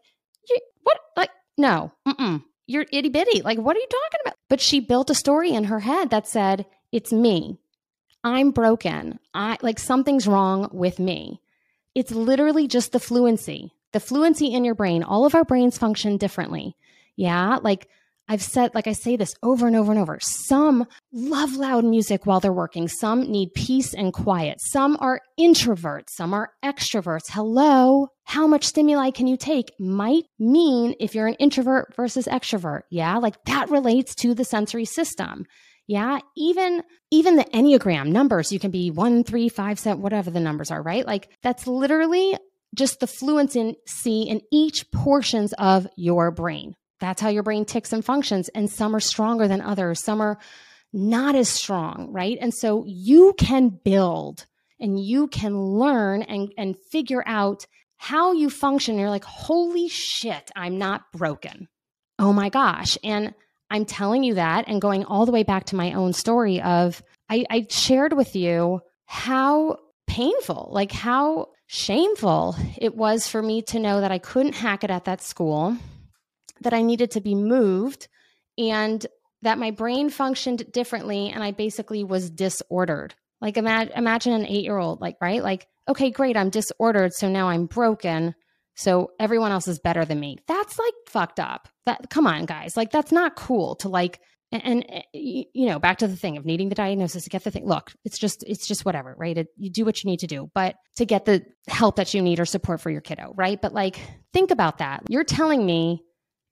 what? 0.83 0.99
Like, 1.17 1.29
no, 1.57 1.91
mm-mm. 2.07 2.43
you're 2.67 2.85
itty 2.91 3.09
bitty. 3.09 3.41
Like, 3.41 3.57
what 3.57 3.75
are 3.75 3.79
you 3.79 3.87
talking 3.87 4.19
about? 4.25 4.37
But 4.49 4.61
she 4.61 4.79
built 4.79 5.09
a 5.09 5.15
story 5.15 5.51
in 5.51 5.65
her 5.65 5.79
head 5.79 6.09
that 6.09 6.27
said, 6.27 6.65
it's 6.91 7.11
me. 7.11 7.59
I'm 8.23 8.51
broken. 8.51 9.19
I 9.33 9.57
like 9.61 9.79
something's 9.79 10.27
wrong 10.27 10.69
with 10.71 10.97
me. 10.99 11.41
It's 11.93 12.11
literally 12.11 12.67
just 12.67 12.91
the 12.91 12.99
fluency, 12.99 13.73
the 13.93 13.99
fluency 13.99 14.47
in 14.47 14.65
your 14.65 14.75
brain. 14.75 15.03
All 15.03 15.25
of 15.25 15.35
our 15.35 15.45
brains 15.45 15.77
function 15.77 16.17
differently. 16.17 16.75
Yeah. 17.15 17.59
Like 17.61 17.87
I've 18.27 18.41
said, 18.41 18.73
like 18.73 18.87
I 18.87 18.93
say 18.93 19.15
this 19.15 19.35
over 19.43 19.67
and 19.67 19.75
over 19.75 19.91
and 19.91 20.01
over. 20.01 20.17
Some 20.19 20.87
love 21.11 21.53
loud 21.53 21.85
music 21.85 22.25
while 22.25 22.39
they're 22.39 22.51
working. 22.51 22.87
Some 22.87 23.31
need 23.31 23.53
peace 23.53 23.93
and 23.93 24.11
quiet. 24.11 24.59
Some 24.59 24.97
are 24.99 25.21
introverts. 25.39 26.09
Some 26.09 26.33
are 26.33 26.51
extroverts. 26.63 27.29
Hello. 27.29 28.07
How 28.23 28.47
much 28.47 28.63
stimuli 28.63 29.11
can 29.11 29.27
you 29.27 29.37
take 29.37 29.71
might 29.79 30.25
mean 30.39 30.95
if 30.99 31.13
you're 31.13 31.27
an 31.27 31.35
introvert 31.35 31.93
versus 31.95 32.25
extrovert. 32.25 32.81
Yeah. 32.89 33.17
Like 33.17 33.43
that 33.45 33.69
relates 33.69 34.15
to 34.15 34.33
the 34.33 34.45
sensory 34.45 34.85
system. 34.85 35.45
Yeah. 35.85 36.17
Even, 36.35 36.81
even 37.11 37.35
the 37.35 37.45
Enneagram 37.45 38.07
numbers, 38.07 38.51
you 38.51 38.59
can 38.59 38.71
be 38.71 38.89
one, 38.89 39.23
three, 39.23 39.49
five, 39.49 39.77
seven, 39.77 40.01
whatever 40.01 40.31
the 40.31 40.39
numbers 40.39 40.71
are, 40.71 40.81
right? 40.81 41.05
Like 41.05 41.29
that's 41.43 41.67
literally 41.67 42.35
just 42.73 42.99
the 42.99 43.07
fluency 43.07 44.23
in 44.23 44.41
each 44.51 44.91
portions 44.91 45.53
of 45.53 45.87
your 45.95 46.31
brain. 46.31 46.75
That's 46.99 47.21
how 47.21 47.29
your 47.29 47.43
brain 47.43 47.65
ticks 47.65 47.93
and 47.93 48.03
functions. 48.03 48.49
And 48.49 48.69
some 48.69 48.95
are 48.95 48.99
stronger 48.99 49.47
than 49.47 49.61
others, 49.61 50.03
some 50.03 50.21
are 50.21 50.37
not 50.93 51.35
as 51.35 51.49
strong, 51.49 52.09
right? 52.11 52.37
And 52.39 52.53
so 52.53 52.85
you 52.87 53.33
can 53.37 53.69
build 53.69 54.45
and 54.79 54.99
you 54.99 55.27
can 55.27 55.57
learn 55.57 56.21
and, 56.21 56.53
and 56.57 56.75
figure 56.91 57.23
out 57.25 57.65
how 57.97 58.33
you 58.33 58.49
function. 58.49 58.97
You're 58.97 59.09
like, 59.09 59.25
holy 59.25 59.89
shit, 59.89 60.51
I'm 60.55 60.77
not 60.77 61.11
broken. 61.11 61.67
Oh 62.17 62.31
my 62.31 62.49
gosh. 62.49 62.97
And 63.03 63.33
I'm 63.69 63.85
telling 63.85 64.23
you 64.23 64.35
that 64.35 64.65
and 64.67 64.81
going 64.81 65.05
all 65.05 65.25
the 65.25 65.31
way 65.31 65.43
back 65.43 65.65
to 65.65 65.75
my 65.75 65.93
own 65.93 66.13
story 66.13 66.61
of 66.61 67.01
I, 67.29 67.45
I 67.49 67.67
shared 67.69 68.13
with 68.13 68.35
you 68.35 68.81
how 69.05 69.77
painful, 70.07 70.69
like 70.71 70.91
how 70.91 71.49
shameful 71.67 72.55
it 72.77 72.95
was 72.95 73.27
for 73.27 73.41
me 73.41 73.63
to 73.63 73.79
know 73.79 74.01
that 74.01 74.11
I 74.11 74.19
couldn't 74.19 74.53
hack 74.53 74.83
it 74.83 74.91
at 74.91 75.05
that 75.05 75.21
school 75.21 75.77
that 76.61 76.73
I 76.73 76.81
needed 76.81 77.11
to 77.11 77.21
be 77.21 77.35
moved 77.35 78.07
and 78.57 79.05
that 79.41 79.59
my 79.59 79.71
brain 79.71 80.09
functioned 80.09 80.71
differently 80.71 81.29
and 81.29 81.43
I 81.43 81.51
basically 81.51 82.03
was 82.03 82.29
disordered. 82.29 83.13
Like 83.41 83.57
imagine 83.57 83.93
imagine 83.95 84.33
an 84.33 84.45
8-year-old 84.45 85.01
like 85.01 85.17
right? 85.21 85.43
Like 85.43 85.67
okay, 85.87 86.09
great, 86.09 86.35
I'm 86.35 86.49
disordered, 86.49 87.13
so 87.13 87.29
now 87.29 87.49
I'm 87.49 87.67
broken. 87.67 88.33
So 88.75 89.11
everyone 89.19 89.51
else 89.51 89.67
is 89.67 89.79
better 89.79 90.03
than 90.03 90.19
me. 90.19 90.37
That's 90.47 90.79
like 90.79 90.93
fucked 91.07 91.39
up. 91.39 91.69
That 91.85 92.09
come 92.09 92.27
on 92.27 92.45
guys. 92.45 92.75
Like 92.75 92.91
that's 92.91 93.11
not 93.11 93.35
cool 93.35 93.75
to 93.77 93.89
like 93.89 94.19
and, 94.51 94.63
and, 94.65 94.85
eh, 95.13 95.43
you 95.53 95.65
know 95.65 95.79
back 95.79 95.97
to 95.99 96.07
the 96.07 96.15
thing 96.15 96.37
of 96.37 96.45
needing 96.45 96.69
the 96.69 96.75
diagnosis 96.75 97.23
to 97.23 97.29
get 97.29 97.43
the 97.43 97.51
thing 97.51 97.65
look 97.65 97.91
it's 98.03 98.17
just 98.17 98.43
it's 98.47 98.67
just 98.67 98.85
whatever 98.85 99.15
right 99.17 99.37
it, 99.37 99.47
you 99.57 99.69
do 99.69 99.85
what 99.85 100.03
you 100.03 100.09
need 100.09 100.19
to 100.19 100.27
do 100.27 100.49
but 100.53 100.75
to 100.97 101.05
get 101.05 101.25
the 101.25 101.43
help 101.67 101.95
that 101.97 102.13
you 102.13 102.21
need 102.21 102.39
or 102.39 102.45
support 102.45 102.79
for 102.79 102.89
your 102.89 103.01
kiddo 103.01 103.33
right 103.35 103.61
but 103.61 103.73
like 103.73 103.99
think 104.33 104.51
about 104.51 104.77
that 104.77 105.03
you're 105.09 105.23
telling 105.23 105.65
me 105.65 106.03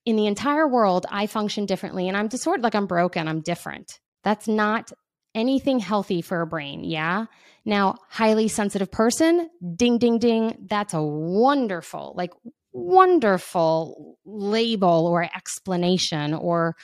in 0.06 0.16
the 0.16 0.28
entire 0.28 0.68
world, 0.68 1.06
I 1.10 1.28
function 1.28 1.66
differently 1.66 2.08
and 2.08 2.18
I'm 2.18 2.28
disordered, 2.28 2.64
like 2.64 2.76
I'm 2.76 2.88
broken, 2.88 3.28
I'm 3.28 3.42
different. 3.42 4.00
That's 4.24 4.48
not 4.48 4.92
anything 5.36 5.80
healthy 5.80 6.22
for 6.22 6.42
a 6.42 6.48
brain. 6.48 6.84
Yeah. 6.84 7.26
Now, 7.66 7.96
highly 8.10 8.48
sensitive 8.48 8.92
person, 8.92 9.50
ding, 9.76 9.98
ding, 9.98 10.20
ding. 10.20 10.68
That's 10.70 10.94
a 10.94 11.02
wonderful, 11.02 12.14
like 12.16 12.32
wonderful 12.74 14.18
label 14.26 15.08
or 15.08 15.24
explanation 15.24 16.34
or 16.34 16.76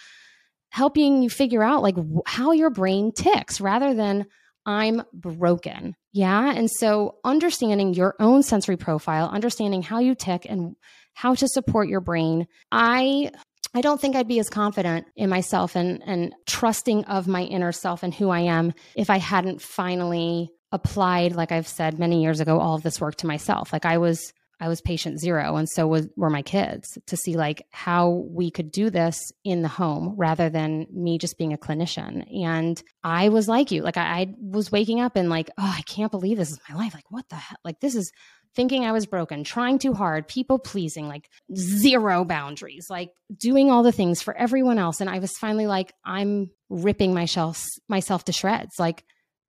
helping 0.70 1.22
you 1.22 1.30
figure 1.30 1.64
out 1.64 1.84
like 1.84 1.96
how 2.26 2.52
your 2.52 2.70
brain 2.70 3.12
ticks 3.12 3.60
rather 3.60 3.94
than 3.94 4.26
I'm 4.66 5.04
broken. 5.14 5.96
Yeah. 6.14 6.54
And 6.54 6.70
so 6.70 7.18
understanding 7.24 7.94
your 7.94 8.16
own 8.20 8.44
sensory 8.44 8.78
profile, 8.78 9.28
understanding 9.30 9.82
how 9.82 10.00
you 10.00 10.16
tick 10.16 10.46
and 10.48 10.76
how 11.20 11.36
to 11.36 11.50
support 11.50 11.90
your 11.90 12.00
brain. 12.00 12.48
I 12.72 13.32
I 13.74 13.82
don't 13.82 14.00
think 14.00 14.16
I'd 14.16 14.28
be 14.28 14.40
as 14.40 14.50
confident 14.50 15.06
in 15.18 15.30
myself 15.30 15.76
and 15.76 16.02
and 16.06 16.34
trusting 16.48 17.04
of 17.06 17.28
my 17.28 17.44
inner 17.44 17.74
self 17.74 18.04
and 18.04 18.14
who 18.14 18.30
I 18.30 18.40
am 18.40 18.74
if 18.96 19.10
I 19.10 19.18
hadn't 19.18 19.62
finally 19.62 20.50
applied 20.72 21.36
like 21.36 21.52
I've 21.52 21.68
said 21.68 22.00
many 22.00 22.24
years 22.24 22.40
ago 22.40 22.58
all 22.60 22.76
of 22.76 22.84
this 22.84 23.02
work 23.02 23.16
to 23.18 23.28
myself. 23.28 23.74
Like 23.74 23.86
I 23.86 23.98
was 23.98 24.32
I 24.62 24.70
was 24.70 24.80
patient 24.80 25.20
zero 25.20 25.58
and 25.58 25.68
so 25.70 25.88
was 25.88 26.08
were 26.16 26.30
my 26.30 26.42
kids 26.42 26.98
to 27.08 27.18
see 27.18 27.36
like 27.36 27.66
how 27.72 28.26
we 28.30 28.50
could 28.50 28.72
do 28.72 28.90
this 28.90 29.34
in 29.44 29.62
the 29.62 29.68
home 29.68 30.16
rather 30.18 30.50
than 30.50 30.88
me 30.94 31.18
just 31.18 31.38
being 31.38 31.52
a 31.52 31.58
clinician. 31.58 32.24
And 32.46 32.82
I 33.04 33.28
was 33.28 33.50
like 33.50 33.72
you. 33.72 33.84
Like 33.84 33.98
I, 33.98 34.22
I 34.22 34.36
was 34.40 34.72
waking 34.72 35.02
up 35.02 35.18
and 35.18 35.30
like, 35.30 35.50
oh, 35.58 35.76
I 35.78 35.82
can't 35.82 36.12
believe 36.12 36.38
this 36.38 36.52
is 36.52 36.62
my 36.70 36.76
life. 36.78 36.94
Like 36.94 37.12
what 37.12 37.28
the 37.28 37.36
hell? 37.36 37.58
Like 37.66 37.82
this 37.82 37.96
is 37.96 38.12
thinking 38.56 38.84
I 38.84 38.92
was 38.92 39.06
broken, 39.06 39.44
trying 39.44 39.80
too 39.80 39.94
hard, 39.94 40.28
people 40.28 40.60
pleasing, 40.60 41.08
like 41.08 41.30
zero 41.56 42.26
boundaries, 42.26 42.88
like 42.90 43.12
doing 43.38 43.70
all 43.70 43.84
the 43.84 43.92
things 43.92 44.22
for 44.22 44.36
everyone 44.36 44.80
else. 44.80 45.02
And 45.02 45.10
I 45.10 45.20
was 45.20 45.38
finally 45.38 45.68
like, 45.68 45.94
I'm 46.04 46.50
ripping 46.70 47.14
myself 47.14 47.64
myself 47.88 48.26
to 48.26 48.34
shreds. 48.34 48.80
Like 48.80 49.04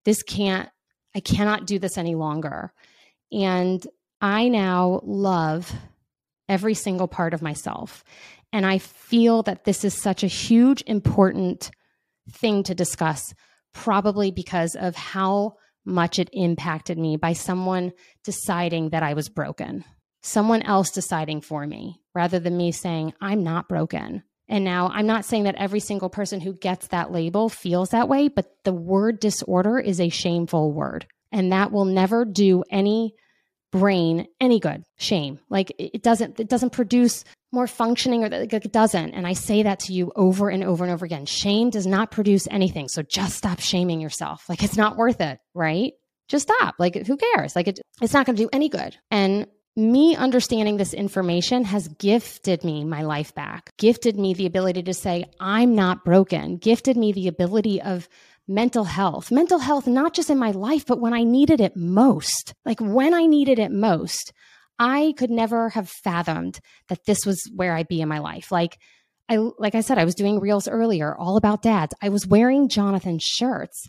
this 0.04 0.22
can't, 0.22 0.68
I 1.14 1.20
cannot 1.20 1.66
do 1.66 1.78
this 1.78 1.98
any 1.98 2.14
longer. 2.14 2.72
And 3.32 3.84
I 4.20 4.48
now 4.48 5.00
love 5.02 5.72
every 6.48 6.74
single 6.74 7.08
part 7.08 7.32
of 7.32 7.42
myself. 7.42 8.04
And 8.52 8.66
I 8.66 8.78
feel 8.78 9.42
that 9.44 9.64
this 9.64 9.84
is 9.84 9.94
such 9.94 10.24
a 10.24 10.28
huge, 10.28 10.82
important 10.86 11.70
thing 12.30 12.62
to 12.64 12.74
discuss, 12.74 13.32
probably 13.72 14.30
because 14.30 14.74
of 14.74 14.96
how 14.96 15.54
much 15.84 16.18
it 16.18 16.28
impacted 16.32 16.98
me 16.98 17.16
by 17.16 17.32
someone 17.32 17.92
deciding 18.24 18.90
that 18.90 19.02
I 19.02 19.14
was 19.14 19.28
broken, 19.28 19.84
someone 20.22 20.62
else 20.62 20.90
deciding 20.90 21.40
for 21.40 21.66
me 21.66 22.00
rather 22.14 22.38
than 22.38 22.56
me 22.56 22.72
saying, 22.72 23.14
I'm 23.20 23.42
not 23.42 23.68
broken. 23.68 24.22
And 24.48 24.64
now 24.64 24.88
I'm 24.88 25.06
not 25.06 25.24
saying 25.24 25.44
that 25.44 25.54
every 25.54 25.80
single 25.80 26.10
person 26.10 26.40
who 26.40 26.52
gets 26.52 26.88
that 26.88 27.12
label 27.12 27.48
feels 27.48 27.90
that 27.90 28.08
way, 28.08 28.28
but 28.28 28.50
the 28.64 28.72
word 28.72 29.20
disorder 29.20 29.78
is 29.78 30.00
a 30.00 30.08
shameful 30.08 30.72
word. 30.72 31.06
And 31.30 31.52
that 31.52 31.70
will 31.70 31.84
never 31.84 32.24
do 32.24 32.64
any 32.70 33.14
brain 33.70 34.26
any 34.40 34.58
good. 34.58 34.82
Shame. 34.98 35.38
Like 35.48 35.72
it 35.78 36.02
doesn't, 36.02 36.40
it 36.40 36.48
doesn't 36.48 36.70
produce 36.70 37.24
more 37.52 37.66
functioning 37.66 38.24
or 38.24 38.28
like 38.28 38.52
it 38.52 38.72
doesn't. 38.72 39.12
And 39.12 39.26
I 39.26 39.32
say 39.32 39.62
that 39.64 39.80
to 39.80 39.92
you 39.92 40.12
over 40.14 40.48
and 40.48 40.62
over 40.62 40.84
and 40.84 40.92
over 40.92 41.04
again. 41.04 41.26
Shame 41.26 41.70
does 41.70 41.86
not 41.86 42.10
produce 42.10 42.46
anything. 42.50 42.88
So 42.88 43.02
just 43.02 43.36
stop 43.36 43.60
shaming 43.60 44.00
yourself. 44.00 44.48
Like 44.48 44.62
it's 44.62 44.76
not 44.76 44.96
worth 44.96 45.20
it, 45.20 45.38
right? 45.54 45.92
Just 46.28 46.48
stop. 46.48 46.76
Like 46.78 47.06
who 47.06 47.16
cares? 47.16 47.56
Like 47.56 47.68
it, 47.68 47.80
it's 48.00 48.14
not 48.14 48.26
going 48.26 48.36
to 48.36 48.42
do 48.42 48.50
any 48.52 48.68
good. 48.68 48.96
And 49.10 49.46
me 49.76 50.14
understanding 50.16 50.76
this 50.76 50.94
information 50.94 51.64
has 51.64 51.88
gifted 51.88 52.64
me 52.64 52.84
my 52.84 53.02
life 53.02 53.34
back, 53.34 53.70
gifted 53.78 54.16
me 54.18 54.34
the 54.34 54.46
ability 54.46 54.82
to 54.84 54.94
say, 54.94 55.24
I'm 55.40 55.74
not 55.74 56.04
broken, 56.04 56.56
gifted 56.56 56.96
me 56.96 57.12
the 57.12 57.28
ability 57.28 57.80
of 57.80 58.08
mental 58.48 58.84
health, 58.84 59.30
mental 59.30 59.60
health, 59.60 59.86
not 59.86 60.12
just 60.12 60.28
in 60.28 60.38
my 60.38 60.50
life, 60.50 60.84
but 60.86 61.00
when 61.00 61.14
I 61.14 61.22
needed 61.22 61.60
it 61.60 61.76
most. 61.76 62.52
Like 62.64 62.80
when 62.80 63.14
I 63.14 63.26
needed 63.26 63.58
it 63.58 63.70
most, 63.70 64.32
I 64.80 65.12
could 65.18 65.30
never 65.30 65.68
have 65.68 65.90
fathomed 65.90 66.58
that 66.88 67.04
this 67.04 67.26
was 67.26 67.38
where 67.54 67.74
I'd 67.74 67.86
be 67.86 68.00
in 68.00 68.08
my 68.08 68.18
life. 68.18 68.50
Like, 68.50 68.78
I, 69.28 69.36
like 69.58 69.74
I 69.74 69.82
said, 69.82 69.98
I 69.98 70.06
was 70.06 70.14
doing 70.14 70.40
reels 70.40 70.66
earlier, 70.66 71.14
all 71.14 71.36
about 71.36 71.62
dads. 71.62 71.94
I 72.02 72.08
was 72.08 72.26
wearing 72.26 72.70
Jonathan's 72.70 73.22
shirts. 73.22 73.86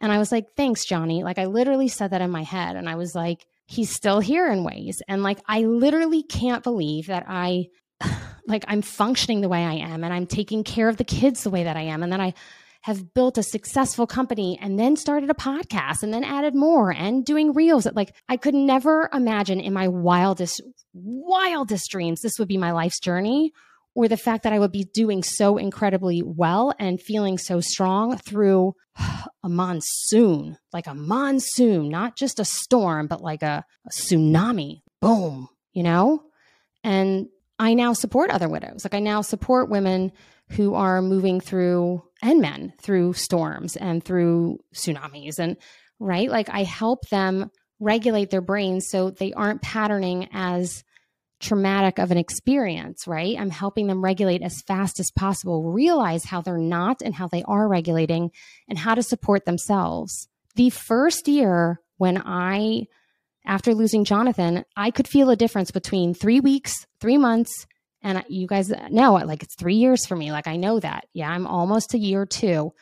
And 0.00 0.12
I 0.12 0.18
was 0.18 0.30
like, 0.30 0.54
thanks, 0.56 0.84
Johnny. 0.84 1.24
Like, 1.24 1.38
I 1.38 1.46
literally 1.46 1.88
said 1.88 2.12
that 2.12 2.20
in 2.20 2.30
my 2.30 2.44
head. 2.44 2.76
And 2.76 2.88
I 2.88 2.94
was 2.94 3.16
like, 3.16 3.46
he's 3.66 3.90
still 3.90 4.20
here 4.20 4.50
in 4.50 4.62
ways. 4.62 5.02
And 5.08 5.24
like, 5.24 5.40
I 5.48 5.62
literally 5.62 6.22
can't 6.22 6.62
believe 6.62 7.08
that 7.08 7.24
I, 7.26 7.66
like, 8.46 8.64
I'm 8.68 8.80
functioning 8.80 9.40
the 9.40 9.48
way 9.48 9.64
I 9.64 9.74
am 9.74 10.04
and 10.04 10.14
I'm 10.14 10.26
taking 10.26 10.62
care 10.62 10.88
of 10.88 10.98
the 10.98 11.04
kids 11.04 11.42
the 11.42 11.50
way 11.50 11.64
that 11.64 11.76
I 11.76 11.82
am. 11.82 12.04
And 12.04 12.12
then 12.12 12.20
I, 12.20 12.32
have 12.82 13.12
built 13.12 13.38
a 13.38 13.42
successful 13.42 14.06
company 14.06 14.58
and 14.60 14.78
then 14.78 14.96
started 14.96 15.30
a 15.30 15.34
podcast 15.34 16.02
and 16.02 16.14
then 16.14 16.24
added 16.24 16.54
more 16.54 16.92
and 16.92 17.24
doing 17.24 17.52
reels 17.52 17.84
that 17.84 17.96
like 17.96 18.14
I 18.28 18.36
could 18.36 18.54
never 18.54 19.10
imagine 19.12 19.60
in 19.60 19.72
my 19.72 19.88
wildest, 19.88 20.62
wildest 20.94 21.90
dreams 21.90 22.20
this 22.20 22.38
would 22.38 22.48
be 22.48 22.56
my 22.56 22.72
life's 22.72 23.00
journey 23.00 23.52
or 23.94 24.06
the 24.06 24.16
fact 24.16 24.44
that 24.44 24.52
I 24.52 24.60
would 24.60 24.70
be 24.70 24.84
doing 24.94 25.24
so 25.24 25.56
incredibly 25.56 26.22
well 26.24 26.72
and 26.78 27.02
feeling 27.02 27.36
so 27.36 27.60
strong 27.60 28.16
through 28.16 28.74
a 29.42 29.48
monsoon, 29.48 30.56
like 30.72 30.86
a 30.86 30.94
monsoon, 30.94 31.88
not 31.88 32.16
just 32.16 32.38
a 32.38 32.44
storm, 32.44 33.08
but 33.08 33.20
like 33.20 33.42
a, 33.42 33.64
a 33.86 33.90
tsunami. 33.90 34.82
Boom, 35.00 35.48
you 35.72 35.82
know? 35.82 36.22
And 36.84 37.26
I 37.58 37.74
now 37.74 37.92
support 37.92 38.30
other 38.30 38.48
widows. 38.48 38.84
Like 38.84 38.94
I 38.94 39.00
now 39.00 39.20
support 39.20 39.68
women 39.68 40.12
who 40.50 40.74
are 40.74 41.02
moving 41.02 41.40
through 41.40 42.02
and 42.22 42.40
men 42.40 42.72
through 42.80 43.12
storms 43.12 43.76
and 43.76 44.02
through 44.02 44.58
tsunamis. 44.74 45.38
And 45.38 45.56
right 46.00 46.30
like 46.30 46.48
i 46.48 46.62
help 46.62 47.08
them 47.08 47.50
regulate 47.80 48.30
their 48.30 48.40
brains 48.40 48.88
so 48.88 49.10
they 49.10 49.32
aren't 49.32 49.62
patterning 49.62 50.28
as 50.32 50.84
traumatic 51.40 51.98
of 51.98 52.10
an 52.10 52.18
experience 52.18 53.06
right? 53.06 53.38
I'm 53.38 53.50
helping 53.50 53.86
them 53.86 54.02
regulate 54.02 54.42
as 54.42 54.62
fast 54.62 54.98
as 54.98 55.10
possible 55.12 55.70
realize 55.70 56.24
how 56.24 56.40
they're 56.40 56.58
not 56.58 57.00
and 57.02 57.14
how 57.14 57.28
they 57.28 57.44
are 57.44 57.68
regulating 57.68 58.30
and 58.68 58.76
how 58.76 58.94
to 58.94 59.02
support 59.02 59.44
themselves. 59.44 60.28
The 60.56 60.70
first 60.70 61.28
year 61.28 61.80
when 61.98 62.20
i 62.24 62.84
after 63.46 63.74
losing 63.74 64.04
jonathan 64.04 64.64
i 64.76 64.90
could 64.90 65.08
feel 65.08 65.30
a 65.30 65.36
difference 65.36 65.70
between 65.70 66.14
3 66.14 66.40
weeks 66.40 66.86
3 67.00 67.18
months 67.18 67.66
and 68.02 68.24
you 68.28 68.46
guys 68.46 68.70
uh, 68.70 68.88
know 68.90 69.14
like 69.14 69.42
it's 69.42 69.54
three 69.54 69.76
years 69.76 70.06
for 70.06 70.16
me. 70.16 70.32
Like 70.32 70.46
I 70.46 70.56
know 70.56 70.80
that. 70.80 71.06
Yeah, 71.12 71.30
I'm 71.30 71.46
almost 71.46 71.94
a 71.94 71.98
year 71.98 72.26
two. 72.26 72.72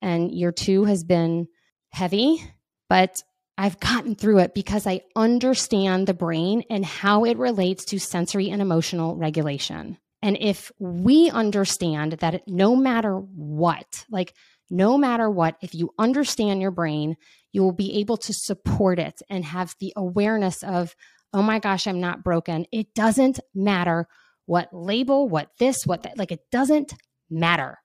And 0.00 0.32
year 0.32 0.50
two 0.50 0.84
has 0.84 1.04
been 1.04 1.46
heavy, 1.90 2.42
but 2.88 3.22
I've 3.56 3.78
gotten 3.78 4.14
through 4.14 4.38
it 4.38 4.54
because 4.54 4.86
I 4.86 5.02
understand 5.14 6.06
the 6.06 6.14
brain 6.14 6.64
and 6.70 6.84
how 6.84 7.24
it 7.24 7.38
relates 7.38 7.84
to 7.86 8.00
sensory 8.00 8.50
and 8.50 8.60
emotional 8.60 9.16
regulation. 9.16 9.98
And 10.22 10.36
if 10.40 10.72
we 10.78 11.30
understand 11.30 12.12
that 12.12 12.48
no 12.48 12.74
matter 12.74 13.16
what, 13.16 14.06
like 14.10 14.34
no 14.70 14.96
matter 14.96 15.28
what, 15.28 15.56
if 15.60 15.74
you 15.74 15.90
understand 15.98 16.62
your 16.62 16.70
brain, 16.70 17.16
you 17.52 17.62
will 17.62 17.72
be 17.72 18.00
able 18.00 18.16
to 18.16 18.32
support 18.32 18.98
it 18.98 19.20
and 19.28 19.44
have 19.44 19.76
the 19.78 19.92
awareness 19.96 20.62
of, 20.62 20.96
oh 21.34 21.42
my 21.42 21.58
gosh, 21.58 21.86
I'm 21.86 22.00
not 22.00 22.24
broken. 22.24 22.66
It 22.72 22.94
doesn't 22.94 23.38
matter 23.54 24.08
what 24.46 24.68
label, 24.72 25.28
what 25.28 25.48
this, 25.58 25.76
what 25.84 26.02
that. 26.02 26.18
Like 26.18 26.32
it 26.32 26.50
doesn't 26.50 26.94
matter. 27.30 27.78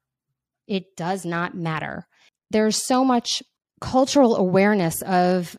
It 0.67 0.95
does 0.95 1.25
not 1.25 1.55
matter. 1.55 2.07
There's 2.49 2.85
so 2.85 3.03
much 3.03 3.41
cultural 3.79 4.35
awareness 4.35 5.01
of 5.03 5.57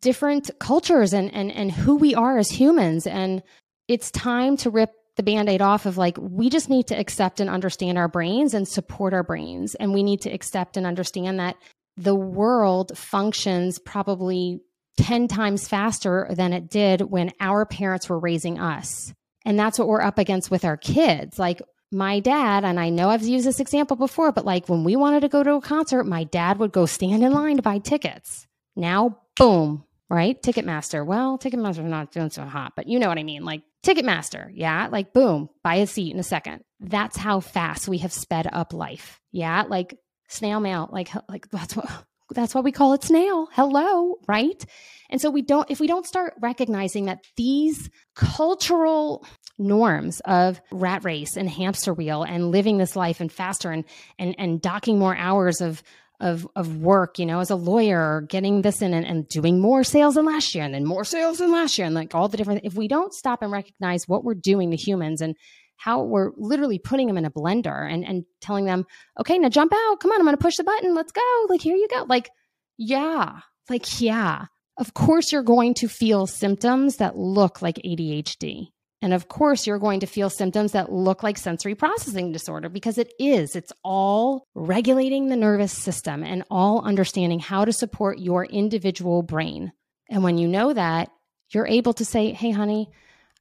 different 0.00 0.50
cultures 0.58 1.12
and 1.12 1.32
and 1.32 1.52
and 1.52 1.70
who 1.70 1.96
we 1.96 2.14
are 2.14 2.38
as 2.38 2.48
humans 2.48 3.06
and 3.06 3.42
it's 3.86 4.10
time 4.10 4.56
to 4.56 4.70
rip 4.70 4.90
the 5.16 5.22
band-aid 5.22 5.62
off 5.62 5.86
of 5.86 5.96
like 5.96 6.16
we 6.18 6.50
just 6.50 6.68
need 6.68 6.88
to 6.88 6.98
accept 6.98 7.38
and 7.40 7.48
understand 7.48 7.96
our 7.96 8.08
brains 8.08 8.52
and 8.52 8.66
support 8.66 9.14
our 9.14 9.22
brains 9.22 9.74
and 9.76 9.92
we 9.94 10.02
need 10.02 10.20
to 10.22 10.30
accept 10.30 10.76
and 10.76 10.86
understand 10.86 11.38
that 11.38 11.56
the 11.96 12.16
world 12.16 12.96
functions 12.98 13.78
probably 13.78 14.60
10 14.98 15.28
times 15.28 15.68
faster 15.68 16.26
than 16.30 16.52
it 16.52 16.68
did 16.68 17.00
when 17.02 17.30
our 17.38 17.64
parents 17.64 18.08
were 18.08 18.18
raising 18.18 18.58
us 18.58 19.12
and 19.46 19.58
that's 19.58 19.78
what 19.78 19.88
we're 19.88 20.02
up 20.02 20.18
against 20.18 20.50
with 20.50 20.64
our 20.64 20.76
kids. 20.76 21.38
Like 21.38 21.62
my 21.92 22.18
dad, 22.18 22.64
and 22.64 22.78
I 22.80 22.90
know 22.90 23.08
I've 23.08 23.22
used 23.22 23.46
this 23.46 23.60
example 23.60 23.96
before, 23.96 24.32
but 24.32 24.44
like 24.44 24.68
when 24.68 24.82
we 24.82 24.96
wanted 24.96 25.20
to 25.20 25.28
go 25.28 25.42
to 25.42 25.54
a 25.54 25.60
concert, 25.60 26.04
my 26.04 26.24
dad 26.24 26.58
would 26.58 26.72
go 26.72 26.84
stand 26.84 27.22
in 27.22 27.32
line 27.32 27.56
to 27.56 27.62
buy 27.62 27.78
tickets. 27.78 28.46
Now, 28.74 29.20
boom, 29.36 29.84
right? 30.10 30.40
Ticketmaster. 30.42 31.06
Well, 31.06 31.38
Ticketmaster's 31.38 31.88
not 31.88 32.10
doing 32.10 32.30
so 32.30 32.44
hot, 32.44 32.72
but 32.74 32.88
you 32.88 32.98
know 32.98 33.08
what 33.08 33.18
I 33.18 33.22
mean. 33.22 33.44
Like 33.44 33.62
Ticketmaster, 33.84 34.50
yeah, 34.52 34.88
like 34.90 35.12
boom, 35.12 35.48
buy 35.62 35.76
a 35.76 35.86
seat 35.86 36.12
in 36.12 36.18
a 36.18 36.24
second. 36.24 36.64
That's 36.80 37.16
how 37.16 37.38
fast 37.38 37.86
we 37.86 37.98
have 37.98 38.12
sped 38.12 38.48
up 38.52 38.72
life. 38.72 39.20
Yeah, 39.30 39.62
like 39.62 39.96
snail 40.26 40.58
mail, 40.58 40.88
like 40.90 41.10
like 41.28 41.48
that's 41.50 41.76
what 41.76 41.88
that's 42.30 42.54
why 42.54 42.60
we 42.60 42.72
call 42.72 42.92
it 42.92 43.04
snail. 43.04 43.48
Hello, 43.52 44.18
right? 44.26 44.64
And 45.10 45.20
so 45.20 45.30
we 45.30 45.42
don't 45.42 45.70
if 45.70 45.80
we 45.80 45.86
don't 45.86 46.06
start 46.06 46.34
recognizing 46.40 47.06
that 47.06 47.24
these 47.36 47.90
cultural 48.14 49.24
norms 49.58 50.20
of 50.24 50.60
rat 50.70 51.04
race 51.04 51.36
and 51.36 51.48
hamster 51.48 51.94
wheel 51.94 52.22
and 52.22 52.50
living 52.50 52.78
this 52.78 52.96
life 52.96 53.20
and 53.20 53.32
faster 53.32 53.70
and 53.70 53.84
and 54.18 54.34
and 54.38 54.60
docking 54.60 54.98
more 54.98 55.16
hours 55.16 55.60
of 55.60 55.82
of 56.18 56.48
of 56.56 56.78
work, 56.78 57.18
you 57.18 57.26
know, 57.26 57.40
as 57.40 57.50
a 57.50 57.56
lawyer, 57.56 58.22
getting 58.28 58.62
this 58.62 58.80
in 58.82 58.94
and, 58.94 59.06
and 59.06 59.28
doing 59.28 59.60
more 59.60 59.84
sales 59.84 60.14
than 60.14 60.24
last 60.24 60.54
year 60.54 60.64
and 60.64 60.74
then 60.74 60.84
more 60.84 61.04
sales 61.04 61.38
than 61.38 61.52
last 61.52 61.76
year 61.78 61.86
and 61.86 61.94
like 61.94 62.14
all 62.14 62.28
the 62.28 62.36
different 62.36 62.62
if 62.64 62.74
we 62.74 62.88
don't 62.88 63.14
stop 63.14 63.42
and 63.42 63.52
recognize 63.52 64.08
what 64.08 64.24
we're 64.24 64.34
doing 64.34 64.70
to 64.70 64.76
humans 64.76 65.20
and 65.20 65.36
how 65.76 66.02
we're 66.02 66.30
literally 66.36 66.78
putting 66.78 67.06
them 67.06 67.18
in 67.18 67.24
a 67.24 67.30
blender 67.30 67.90
and, 67.90 68.04
and 68.04 68.24
telling 68.40 68.64
them, 68.64 68.86
okay, 69.20 69.38
now 69.38 69.48
jump 69.48 69.72
out. 69.74 70.00
Come 70.00 70.10
on, 70.10 70.20
I'm 70.20 70.26
going 70.26 70.36
to 70.36 70.42
push 70.42 70.56
the 70.56 70.64
button. 70.64 70.94
Let's 70.94 71.12
go. 71.12 71.46
Like, 71.48 71.60
here 71.60 71.76
you 71.76 71.88
go. 71.88 72.04
Like, 72.08 72.30
yeah, 72.78 73.40
like, 73.68 74.00
yeah. 74.00 74.46
Of 74.78 74.92
course, 74.92 75.32
you're 75.32 75.42
going 75.42 75.74
to 75.74 75.88
feel 75.88 76.26
symptoms 76.26 76.96
that 76.96 77.16
look 77.16 77.62
like 77.62 77.76
ADHD. 77.76 78.68
And 79.02 79.12
of 79.12 79.28
course, 79.28 79.66
you're 79.66 79.78
going 79.78 80.00
to 80.00 80.06
feel 80.06 80.30
symptoms 80.30 80.72
that 80.72 80.90
look 80.90 81.22
like 81.22 81.38
sensory 81.38 81.74
processing 81.74 82.32
disorder 82.32 82.68
because 82.68 82.98
it 82.98 83.12
is. 83.18 83.54
It's 83.54 83.72
all 83.84 84.46
regulating 84.54 85.28
the 85.28 85.36
nervous 85.36 85.72
system 85.72 86.24
and 86.24 86.44
all 86.50 86.84
understanding 86.84 87.38
how 87.38 87.64
to 87.64 87.72
support 87.72 88.18
your 88.18 88.44
individual 88.44 89.22
brain. 89.22 89.72
And 90.10 90.24
when 90.24 90.38
you 90.38 90.48
know 90.48 90.72
that, 90.72 91.10
you're 91.50 91.66
able 91.66 91.92
to 91.94 92.04
say, 92.04 92.32
hey, 92.32 92.50
honey, 92.50 92.90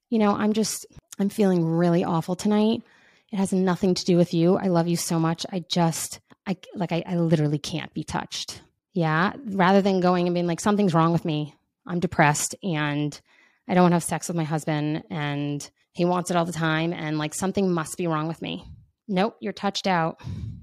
you 0.09 0.19
know, 0.19 0.35
I'm 0.35 0.53
just, 0.53 0.85
I'm 1.19 1.29
feeling 1.29 1.65
really 1.65 2.03
awful 2.03 2.35
tonight. 2.35 2.83
It 3.31 3.37
has 3.37 3.53
nothing 3.53 3.95
to 3.95 4.05
do 4.05 4.17
with 4.17 4.33
you. 4.33 4.57
I 4.57 4.67
love 4.67 4.87
you 4.87 4.95
so 4.95 5.19
much. 5.19 5.45
I 5.51 5.65
just, 5.67 6.19
I 6.45 6.57
like, 6.75 6.91
I, 6.91 7.03
I 7.05 7.15
literally 7.17 7.57
can't 7.57 7.93
be 7.93 8.03
touched. 8.03 8.61
Yeah. 8.93 9.33
Rather 9.45 9.81
than 9.81 9.99
going 9.99 10.27
and 10.27 10.33
being 10.33 10.47
like, 10.47 10.61
something's 10.61 10.93
wrong 10.93 11.11
with 11.11 11.25
me. 11.25 11.53
I'm 11.85 11.99
depressed 11.99 12.55
and 12.63 13.19
I 13.67 13.73
don't 13.73 13.83
want 13.83 13.91
to 13.91 13.95
have 13.95 14.03
sex 14.03 14.27
with 14.27 14.37
my 14.37 14.43
husband 14.43 15.03
and 15.09 15.69
he 15.91 16.05
wants 16.05 16.29
it 16.29 16.37
all 16.37 16.45
the 16.45 16.51
time. 16.51 16.93
And 16.93 17.17
like, 17.17 17.33
something 17.33 17.71
must 17.71 17.97
be 17.97 18.07
wrong 18.07 18.27
with 18.27 18.41
me. 18.41 18.63
Nope. 19.07 19.37
You're 19.39 19.53
touched 19.53 19.87
out. 19.87 20.21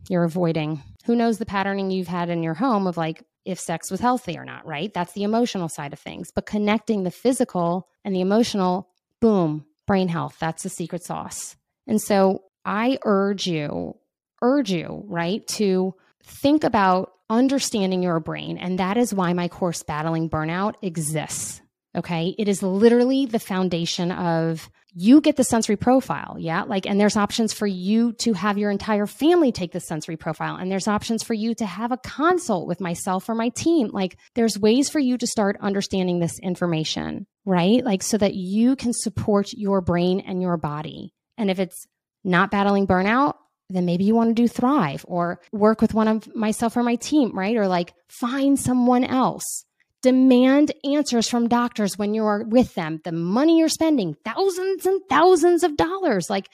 You're 0.09 0.25
avoiding. 0.25 0.83
Who 1.05 1.17
knows 1.17 1.39
the 1.39 1.47
patterning 1.47 1.91
you've 1.91 2.09
had 2.09 2.31
in 2.31 2.43
your 2.43 2.55
home 2.55 2.87
of 2.87 2.97
like, 2.97 3.25
if 3.45 3.59
sex 3.59 3.91
was 3.91 4.01
healthy 4.01 4.39
or 4.39 4.45
not, 4.45 4.65
right? 4.65 4.95
That's 4.95 5.15
the 5.15 5.25
emotional 5.25 5.69
side 5.69 5.93
of 5.93 5.99
things. 5.99 6.31
But 6.33 6.47
connecting 6.47 7.03
the 7.03 7.11
physical 7.11 7.89
and 8.05 8.15
the 8.15 8.21
emotional, 8.21 8.89
boom, 9.21 9.67
brain 9.87 10.09
health. 10.09 10.37
That's 10.39 10.63
the 10.63 10.69
secret 10.69 11.05
sauce. 11.05 11.57
And 11.87 12.01
so 12.01 12.43
I 12.65 12.99
urge 13.05 13.47
you, 13.47 13.97
urge 14.41 14.71
you, 14.71 15.05
right, 15.07 15.47
to 15.49 15.95
think 16.25 16.65
about 16.65 17.13
understanding 17.29 18.03
your 18.03 18.21
brain. 18.21 18.59
And 18.59 18.79
that 18.79 18.97
is 18.97 19.15
why 19.15 19.33
my 19.33 19.49
course, 19.49 19.83
Battling 19.83 20.29
Burnout, 20.29 20.75
exists. 20.83 21.61
Okay. 21.97 22.35
It 22.39 22.49
is 22.49 22.63
literally 22.63 23.27
the 23.27 23.39
foundation 23.39 24.13
of 24.13 24.71
you 24.95 25.21
get 25.21 25.37
the 25.37 25.45
sensory 25.45 25.77
profile. 25.77 26.37
Yeah. 26.39 26.63
Like, 26.63 26.87
and 26.87 27.01
there's 27.01 27.17
options 27.17 27.53
for 27.53 27.67
you 27.67 28.13
to 28.15 28.33
have 28.35 28.59
your 28.59 28.71
entire 28.71 29.07
family 29.07 29.53
take 29.53 29.73
the 29.73 29.81
sensory 29.81 30.17
profile. 30.17 30.57
And 30.57 30.71
there's 30.71 30.89
options 30.89 31.23
for 31.23 31.35
you 31.35 31.55
to 31.57 31.67
have 31.67 31.93
a 31.93 31.99
consult 31.99 32.67
with 32.67 32.81
myself 32.81 33.29
or 33.29 33.35
my 33.35 33.49
team. 33.51 33.89
Like, 33.89 34.19
there's 34.35 34.59
ways 34.59 34.91
for 34.91 34.99
you 34.99 35.17
to 35.19 35.27
start 35.27 35.57
understanding 35.61 36.19
this 36.19 36.39
information, 36.41 37.27
right? 37.45 37.85
Like, 37.85 38.03
so 38.03 38.19
that 38.19 38.35
you 38.35 38.77
can 38.77 38.93
support 38.93 39.53
your 39.53 39.81
brain 39.81 40.21
and 40.21 40.43
your 40.43 40.57
body. 40.57 41.15
And 41.39 41.51
if 41.51 41.59
it's 41.59 41.87
not 42.25 42.51
battling 42.51 42.87
burnout, 42.87 43.35
then 43.71 43.87
maybe 43.87 44.05
you 44.05 44.15
want 44.15 44.29
to 44.29 44.43
do 44.43 44.49
thrive 44.49 45.05
or 45.09 45.41
work 45.51 45.81
with 45.81 45.95
one 45.95 46.09
of 46.09 46.35
myself 46.35 46.77
or 46.77 46.83
my 46.83 46.97
team, 46.97 47.37
right? 47.37 47.57
Or 47.57 47.67
like 47.67 47.95
find 48.09 48.59
someone 48.59 49.05
else 49.05 49.65
Demand 50.03 50.73
answers 50.85 51.29
from 51.29 51.49
doctors 51.49 51.97
when 51.97 52.13
you're 52.13 52.45
with 52.45 52.75
them. 52.75 53.01
The 53.05 53.13
money 53.13 53.59
you're 53.59 53.69
spending, 53.69 54.17
thousands 54.25 54.85
and 54.85 55.01
thousands 55.09 55.63
of 55.63 55.77
dollars. 55.77 56.29
Like, 56.29 56.49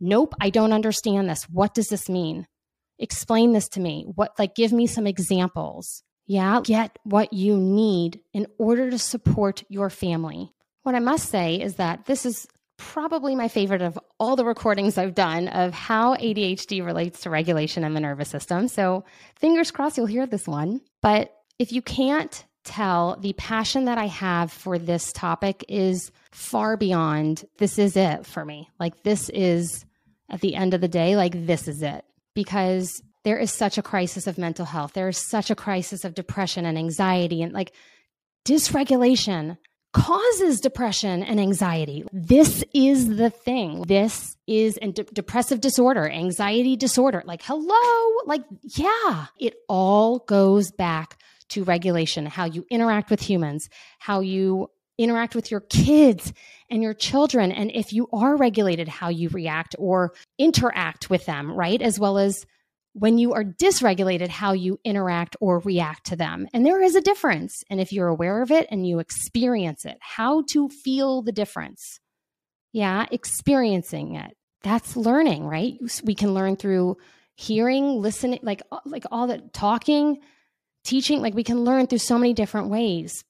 nope, 0.00 0.34
I 0.40 0.50
don't 0.50 0.72
understand 0.72 1.30
this. 1.30 1.44
What 1.44 1.74
does 1.74 1.88
this 1.88 2.08
mean? 2.08 2.46
Explain 2.98 3.52
this 3.52 3.68
to 3.70 3.80
me. 3.80 4.06
What, 4.14 4.32
like, 4.38 4.56
give 4.56 4.72
me 4.72 4.88
some 4.88 5.06
examples. 5.06 6.02
Yeah, 6.26 6.60
get 6.62 6.98
what 7.04 7.32
you 7.32 7.56
need 7.56 8.20
in 8.34 8.46
order 8.58 8.90
to 8.90 8.98
support 8.98 9.62
your 9.68 9.88
family. 9.88 10.52
What 10.82 10.94
I 10.94 11.00
must 11.00 11.28
say 11.30 11.54
is 11.54 11.76
that 11.76 12.06
this 12.06 12.26
is 12.26 12.46
probably 12.76 13.34
my 13.34 13.48
favorite 13.48 13.82
of 13.82 13.98
all 14.18 14.36
the 14.36 14.44
recordings 14.44 14.98
I've 14.98 15.14
done 15.14 15.48
of 15.48 15.72
how 15.72 16.16
ADHD 16.16 16.84
relates 16.84 17.20
to 17.20 17.30
regulation 17.30 17.84
in 17.84 17.94
the 17.94 18.00
nervous 18.00 18.28
system. 18.28 18.68
So, 18.68 19.04
fingers 19.36 19.70
crossed 19.70 19.96
you'll 19.96 20.06
hear 20.06 20.26
this 20.26 20.46
one. 20.46 20.80
But 21.00 21.32
if 21.58 21.72
you 21.72 21.82
can't 21.82 22.44
tell 22.68 23.16
the 23.20 23.32
passion 23.32 23.86
that 23.86 23.98
I 23.98 24.06
have 24.06 24.52
for 24.52 24.78
this 24.78 25.12
topic 25.12 25.64
is 25.68 26.12
far 26.30 26.76
beyond 26.76 27.44
this 27.58 27.78
is 27.78 27.96
it 27.96 28.26
for 28.26 28.44
me. 28.44 28.68
Like, 28.78 29.02
this 29.02 29.28
is 29.30 29.84
at 30.30 30.40
the 30.40 30.54
end 30.54 30.74
of 30.74 30.80
the 30.80 30.88
day, 30.88 31.16
like, 31.16 31.46
this 31.46 31.66
is 31.66 31.82
it. 31.82 32.04
Because 32.34 33.02
there 33.24 33.38
is 33.38 33.52
such 33.52 33.78
a 33.78 33.82
crisis 33.82 34.26
of 34.26 34.38
mental 34.38 34.64
health. 34.64 34.92
There 34.92 35.08
is 35.08 35.18
such 35.18 35.50
a 35.50 35.56
crisis 35.56 36.04
of 36.04 36.14
depression 36.14 36.64
and 36.64 36.78
anxiety 36.78 37.42
and 37.42 37.52
like 37.52 37.72
dysregulation 38.44 39.58
causes 39.92 40.60
depression 40.60 41.22
and 41.22 41.40
anxiety. 41.40 42.04
This 42.12 42.64
is 42.72 43.16
the 43.16 43.30
thing. 43.30 43.82
This 43.82 44.36
is 44.46 44.76
and 44.78 44.94
de- 44.94 45.04
depressive 45.04 45.60
disorder, 45.60 46.08
anxiety 46.08 46.76
disorder. 46.76 47.22
Like, 47.26 47.42
hello, 47.42 48.22
like, 48.26 48.44
yeah, 48.62 49.26
it 49.38 49.54
all 49.68 50.20
goes 50.20 50.70
back 50.70 51.18
to 51.50 51.64
regulation, 51.64 52.26
how 52.26 52.44
you 52.44 52.64
interact 52.70 53.10
with 53.10 53.20
humans, 53.20 53.68
how 53.98 54.20
you 54.20 54.70
interact 54.98 55.34
with 55.34 55.50
your 55.50 55.60
kids 55.60 56.32
and 56.70 56.82
your 56.82 56.94
children. 56.94 57.52
And 57.52 57.70
if 57.72 57.92
you 57.92 58.08
are 58.12 58.36
regulated, 58.36 58.88
how 58.88 59.08
you 59.08 59.28
react 59.28 59.76
or 59.78 60.12
interact 60.38 61.08
with 61.08 61.24
them, 61.24 61.52
right? 61.52 61.80
As 61.80 61.98
well 61.98 62.18
as 62.18 62.44
when 62.94 63.16
you 63.16 63.32
are 63.34 63.44
dysregulated, 63.44 64.28
how 64.28 64.52
you 64.52 64.80
interact 64.84 65.36
or 65.40 65.60
react 65.60 66.06
to 66.06 66.16
them. 66.16 66.48
And 66.52 66.66
there 66.66 66.82
is 66.82 66.96
a 66.96 67.00
difference. 67.00 67.62
And 67.70 67.80
if 67.80 67.92
you're 67.92 68.08
aware 68.08 68.42
of 68.42 68.50
it 68.50 68.66
and 68.70 68.86
you 68.86 68.98
experience 68.98 69.84
it, 69.84 69.98
how 70.00 70.42
to 70.50 70.68
feel 70.68 71.22
the 71.22 71.32
difference. 71.32 72.00
Yeah, 72.72 73.06
experiencing 73.10 74.16
it. 74.16 74.36
That's 74.62 74.96
learning, 74.96 75.46
right? 75.46 75.74
We 76.02 76.14
can 76.16 76.34
learn 76.34 76.56
through 76.56 76.96
hearing, 77.36 78.00
listening, 78.00 78.40
like 78.42 78.62
like 78.84 79.04
all 79.12 79.28
that 79.28 79.52
talking, 79.52 80.18
teaching, 80.88 81.20
like 81.20 81.34
we 81.34 81.44
can 81.44 81.64
learn 81.64 81.86
through 81.86 81.98
so 81.98 82.18
many 82.18 82.32
different 82.32 82.68
ways. 82.68 83.24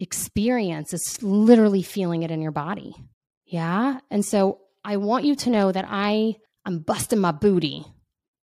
Experience 0.00 0.92
is 0.92 1.22
literally 1.22 1.82
feeling 1.82 2.22
it 2.22 2.30
in 2.30 2.42
your 2.42 2.52
body. 2.52 2.94
Yeah. 3.46 4.00
And 4.10 4.24
so 4.24 4.58
I 4.84 4.96
want 4.96 5.24
you 5.24 5.34
to 5.36 5.50
know 5.50 5.72
that 5.72 5.86
I 5.88 6.36
I'm 6.64 6.80
busting 6.80 7.20
my 7.20 7.32
booty. 7.32 7.84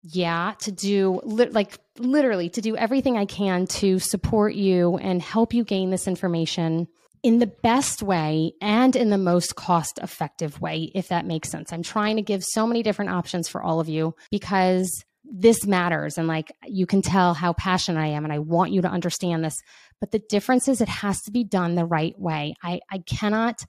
Yeah, 0.01 0.53
to 0.61 0.71
do 0.71 1.21
li- 1.23 1.49
like 1.49 1.77
literally 1.97 2.49
to 2.49 2.61
do 2.61 2.75
everything 2.75 3.17
I 3.17 3.25
can 3.25 3.67
to 3.67 3.99
support 3.99 4.53
you 4.53 4.97
and 4.97 5.21
help 5.21 5.53
you 5.53 5.63
gain 5.63 5.91
this 5.91 6.07
information 6.07 6.87
in 7.21 7.39
the 7.39 7.47
best 7.47 8.03
way 8.03 8.51
and 8.61 8.95
in 8.97 9.09
the 9.09 9.17
most 9.17 9.55
cost 9.55 9.99
effective 10.01 10.59
way, 10.59 10.91
if 10.93 11.07
that 11.07 11.25
makes 11.25 11.49
sense. 11.49 11.71
I'm 11.71 11.83
trying 11.83 12.17
to 12.17 12.21
give 12.21 12.43
so 12.43 12.67
many 12.67 12.83
different 12.83 13.11
options 13.11 13.47
for 13.47 13.63
all 13.63 13.79
of 13.79 13.87
you 13.87 14.13
because 14.29 15.05
this 15.35 15.65
matters 15.65 16.19
and 16.19 16.27
like 16.27 16.51
you 16.67 16.85
can 16.85 17.01
tell 17.01 17.33
how 17.33 17.53
passionate 17.53 17.99
I 17.99 18.07
am 18.07 18.23
and 18.23 18.31
I 18.31 18.37
want 18.37 18.71
you 18.71 18.83
to 18.83 18.87
understand 18.87 19.43
this. 19.43 19.57
But 19.99 20.11
the 20.11 20.21
difference 20.29 20.67
is 20.67 20.79
it 20.79 20.87
has 20.87 21.19
to 21.23 21.31
be 21.31 21.43
done 21.43 21.73
the 21.73 21.85
right 21.85 22.13
way. 22.19 22.53
I, 22.61 22.81
I 22.91 22.99
cannot 22.99 23.59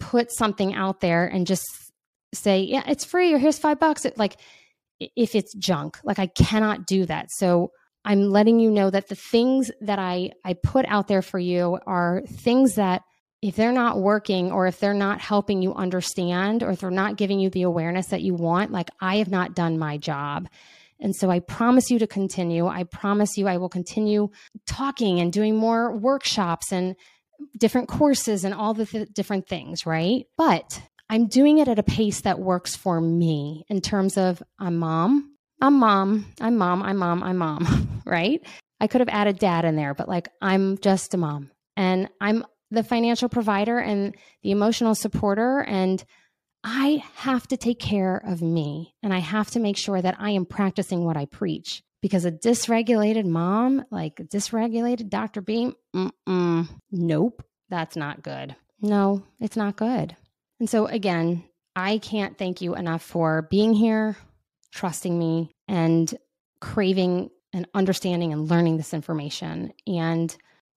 put 0.00 0.32
something 0.32 0.74
out 0.74 1.00
there 1.00 1.24
and 1.26 1.46
just 1.46 1.64
say, 2.34 2.62
yeah, 2.62 2.82
it's 2.88 3.04
free 3.04 3.32
or 3.32 3.38
here's 3.38 3.60
five 3.60 3.78
bucks. 3.78 4.04
It, 4.04 4.18
like 4.18 4.38
if 4.98 5.36
it's 5.36 5.54
junk, 5.54 5.98
like 6.02 6.18
I 6.18 6.26
cannot 6.26 6.84
do 6.84 7.06
that. 7.06 7.30
So 7.30 7.70
I'm 8.04 8.30
letting 8.30 8.58
you 8.58 8.68
know 8.68 8.90
that 8.90 9.08
the 9.08 9.14
things 9.14 9.70
that 9.80 10.00
I, 10.00 10.32
I 10.44 10.54
put 10.54 10.84
out 10.88 11.06
there 11.06 11.22
for 11.22 11.38
you 11.38 11.78
are 11.86 12.22
things 12.26 12.74
that 12.74 13.02
if 13.40 13.54
they're 13.54 13.70
not 13.70 14.00
working 14.00 14.50
or 14.50 14.66
if 14.66 14.80
they're 14.80 14.94
not 14.94 15.20
helping 15.20 15.62
you 15.62 15.74
understand 15.74 16.64
or 16.64 16.70
if 16.70 16.80
they're 16.80 16.90
not 16.90 17.16
giving 17.16 17.38
you 17.38 17.50
the 17.50 17.62
awareness 17.62 18.06
that 18.06 18.22
you 18.22 18.34
want, 18.34 18.72
like 18.72 18.88
I 19.00 19.18
have 19.18 19.30
not 19.30 19.54
done 19.54 19.78
my 19.78 19.96
job. 19.96 20.48
And 21.00 21.14
so 21.14 21.30
I 21.30 21.40
promise 21.40 21.90
you 21.90 21.98
to 22.00 22.06
continue. 22.06 22.66
I 22.66 22.84
promise 22.84 23.36
you 23.36 23.46
I 23.46 23.58
will 23.58 23.68
continue 23.68 24.30
talking 24.66 25.20
and 25.20 25.32
doing 25.32 25.56
more 25.56 25.96
workshops 25.96 26.72
and 26.72 26.96
different 27.56 27.88
courses 27.88 28.44
and 28.44 28.54
all 28.54 28.74
the 28.74 28.86
th- 28.86 29.08
different 29.12 29.46
things, 29.46 29.86
right? 29.86 30.26
But 30.36 30.82
I'm 31.08 31.28
doing 31.28 31.58
it 31.58 31.68
at 31.68 31.78
a 31.78 31.84
pace 31.84 32.22
that 32.22 32.38
works 32.38 32.76
for 32.76 33.00
me 33.00 33.64
in 33.68 33.80
terms 33.80 34.16
of 34.16 34.42
I'm 34.58 34.76
mom, 34.76 35.34
I'm 35.60 35.78
mom, 35.78 36.26
I'm 36.40 36.56
mom, 36.56 36.82
I'm 36.82 36.96
mom, 36.96 37.22
I'm 37.22 37.36
mom, 37.36 38.02
right? 38.06 38.44
I 38.80 38.86
could 38.86 39.00
have 39.00 39.08
added 39.08 39.38
dad 39.38 39.64
in 39.64 39.76
there, 39.76 39.94
but 39.94 40.08
like 40.08 40.28
I'm 40.40 40.78
just 40.78 41.14
a 41.14 41.16
mom 41.16 41.50
and 41.76 42.08
I'm 42.20 42.44
the 42.70 42.82
financial 42.82 43.28
provider 43.28 43.78
and 43.78 44.14
the 44.42 44.50
emotional 44.50 44.94
supporter 44.94 45.60
and 45.60 46.04
I 46.64 47.02
have 47.14 47.46
to 47.48 47.56
take 47.56 47.78
care 47.78 48.16
of 48.16 48.42
me 48.42 48.94
and 49.02 49.14
I 49.14 49.18
have 49.18 49.50
to 49.52 49.60
make 49.60 49.76
sure 49.76 50.00
that 50.00 50.16
I 50.18 50.30
am 50.30 50.44
practicing 50.44 51.04
what 51.04 51.16
I 51.16 51.26
preach 51.26 51.82
because 52.02 52.24
a 52.24 52.32
dysregulated 52.32 53.26
mom, 53.26 53.84
like 53.90 54.20
a 54.20 54.24
dysregulated 54.24 55.08
Dr. 55.08 55.40
Beam, 55.40 55.74
nope, 56.90 57.42
that's 57.68 57.96
not 57.96 58.22
good. 58.22 58.56
No, 58.80 59.24
it's 59.40 59.56
not 59.56 59.76
good. 59.76 60.16
And 60.60 60.68
so, 60.70 60.86
again, 60.86 61.44
I 61.74 61.98
can't 61.98 62.36
thank 62.36 62.60
you 62.60 62.74
enough 62.74 63.02
for 63.02 63.42
being 63.50 63.74
here, 63.74 64.16
trusting 64.72 65.16
me, 65.16 65.50
and 65.66 66.12
craving 66.60 67.30
and 67.52 67.66
understanding 67.74 68.32
and 68.32 68.48
learning 68.48 68.76
this 68.76 68.94
information. 68.94 69.72
And 69.86 70.34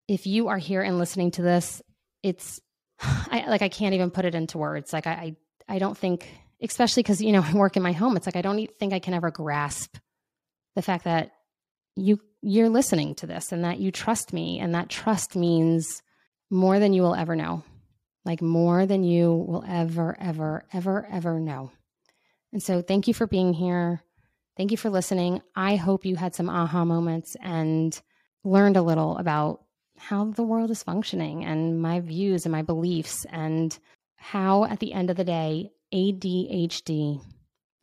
if 0.07 0.25
you 0.27 0.47
are 0.47 0.57
here 0.57 0.81
and 0.81 0.97
listening 0.97 1.31
to 1.31 1.41
this, 1.41 1.81
it's 2.23 2.59
I, 3.01 3.45
like 3.47 3.61
I 3.61 3.69
can't 3.69 3.95
even 3.95 4.11
put 4.11 4.25
it 4.25 4.35
into 4.35 4.57
words. 4.57 4.93
Like 4.93 5.07
I, 5.07 5.11
I 5.11 5.35
I 5.71 5.79
don't 5.79 5.97
think, 5.97 6.27
especially 6.61 7.01
because, 7.01 7.21
you 7.21 7.31
know, 7.31 7.41
I 7.45 7.53
work 7.53 7.77
in 7.77 7.83
my 7.83 7.93
home, 7.93 8.17
it's 8.17 8.25
like 8.25 8.35
I 8.35 8.41
don't 8.41 8.67
think 8.77 8.93
I 8.93 8.99
can 8.99 9.13
ever 9.13 9.31
grasp 9.31 9.95
the 10.75 10.81
fact 10.81 11.05
that 11.05 11.31
you 11.95 12.19
you're 12.43 12.69
listening 12.69 13.13
to 13.15 13.27
this 13.27 13.51
and 13.51 13.63
that 13.63 13.79
you 13.79 13.91
trust 13.91 14.33
me 14.33 14.59
and 14.59 14.73
that 14.73 14.89
trust 14.89 15.35
means 15.35 16.01
more 16.49 16.79
than 16.79 16.91
you 16.91 17.03
will 17.03 17.13
ever 17.13 17.35
know. 17.35 17.63
Like 18.25 18.41
more 18.41 18.85
than 18.85 19.03
you 19.03 19.31
will 19.31 19.63
ever 19.67 20.17
ever 20.19 20.65
ever 20.73 21.07
ever 21.11 21.39
know. 21.39 21.71
And 22.51 22.61
so 22.61 22.81
thank 22.81 23.07
you 23.07 23.13
for 23.13 23.27
being 23.27 23.53
here. 23.53 24.01
Thank 24.57 24.71
you 24.71 24.77
for 24.77 24.89
listening. 24.89 25.41
I 25.55 25.75
hope 25.75 26.05
you 26.05 26.15
had 26.15 26.35
some 26.35 26.49
aha 26.49 26.83
moments 26.83 27.35
and 27.41 27.99
learned 28.43 28.77
a 28.77 28.81
little 28.81 29.17
about 29.17 29.63
how 29.97 30.25
the 30.25 30.43
world 30.43 30.71
is 30.71 30.83
functioning 30.83 31.45
and 31.45 31.81
my 31.81 31.99
views 31.99 32.45
and 32.45 32.51
my 32.51 32.63
beliefs 32.63 33.25
and 33.29 33.77
how, 34.21 34.65
at 34.65 34.79
the 34.79 34.93
end 34.93 35.09
of 35.09 35.17
the 35.17 35.23
day, 35.23 35.71
ADHD 35.91 37.21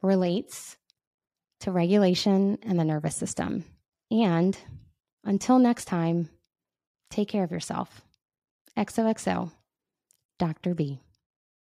relates 0.03 0.77
to 1.61 1.73
regulation 1.73 2.59
and 2.63 2.79
the 2.79 2.85
nervous 2.85 3.17
system. 3.17 3.65
And 4.11 4.57
until 5.25 5.59
next 5.59 5.87
time, 5.87 6.31
take 7.11 7.29
care 7.29 7.43
of 7.43 7.51
yourself. 7.51 8.03
XOXO, 8.77 9.51
Dr. 10.39 10.75
B. 10.75 11.01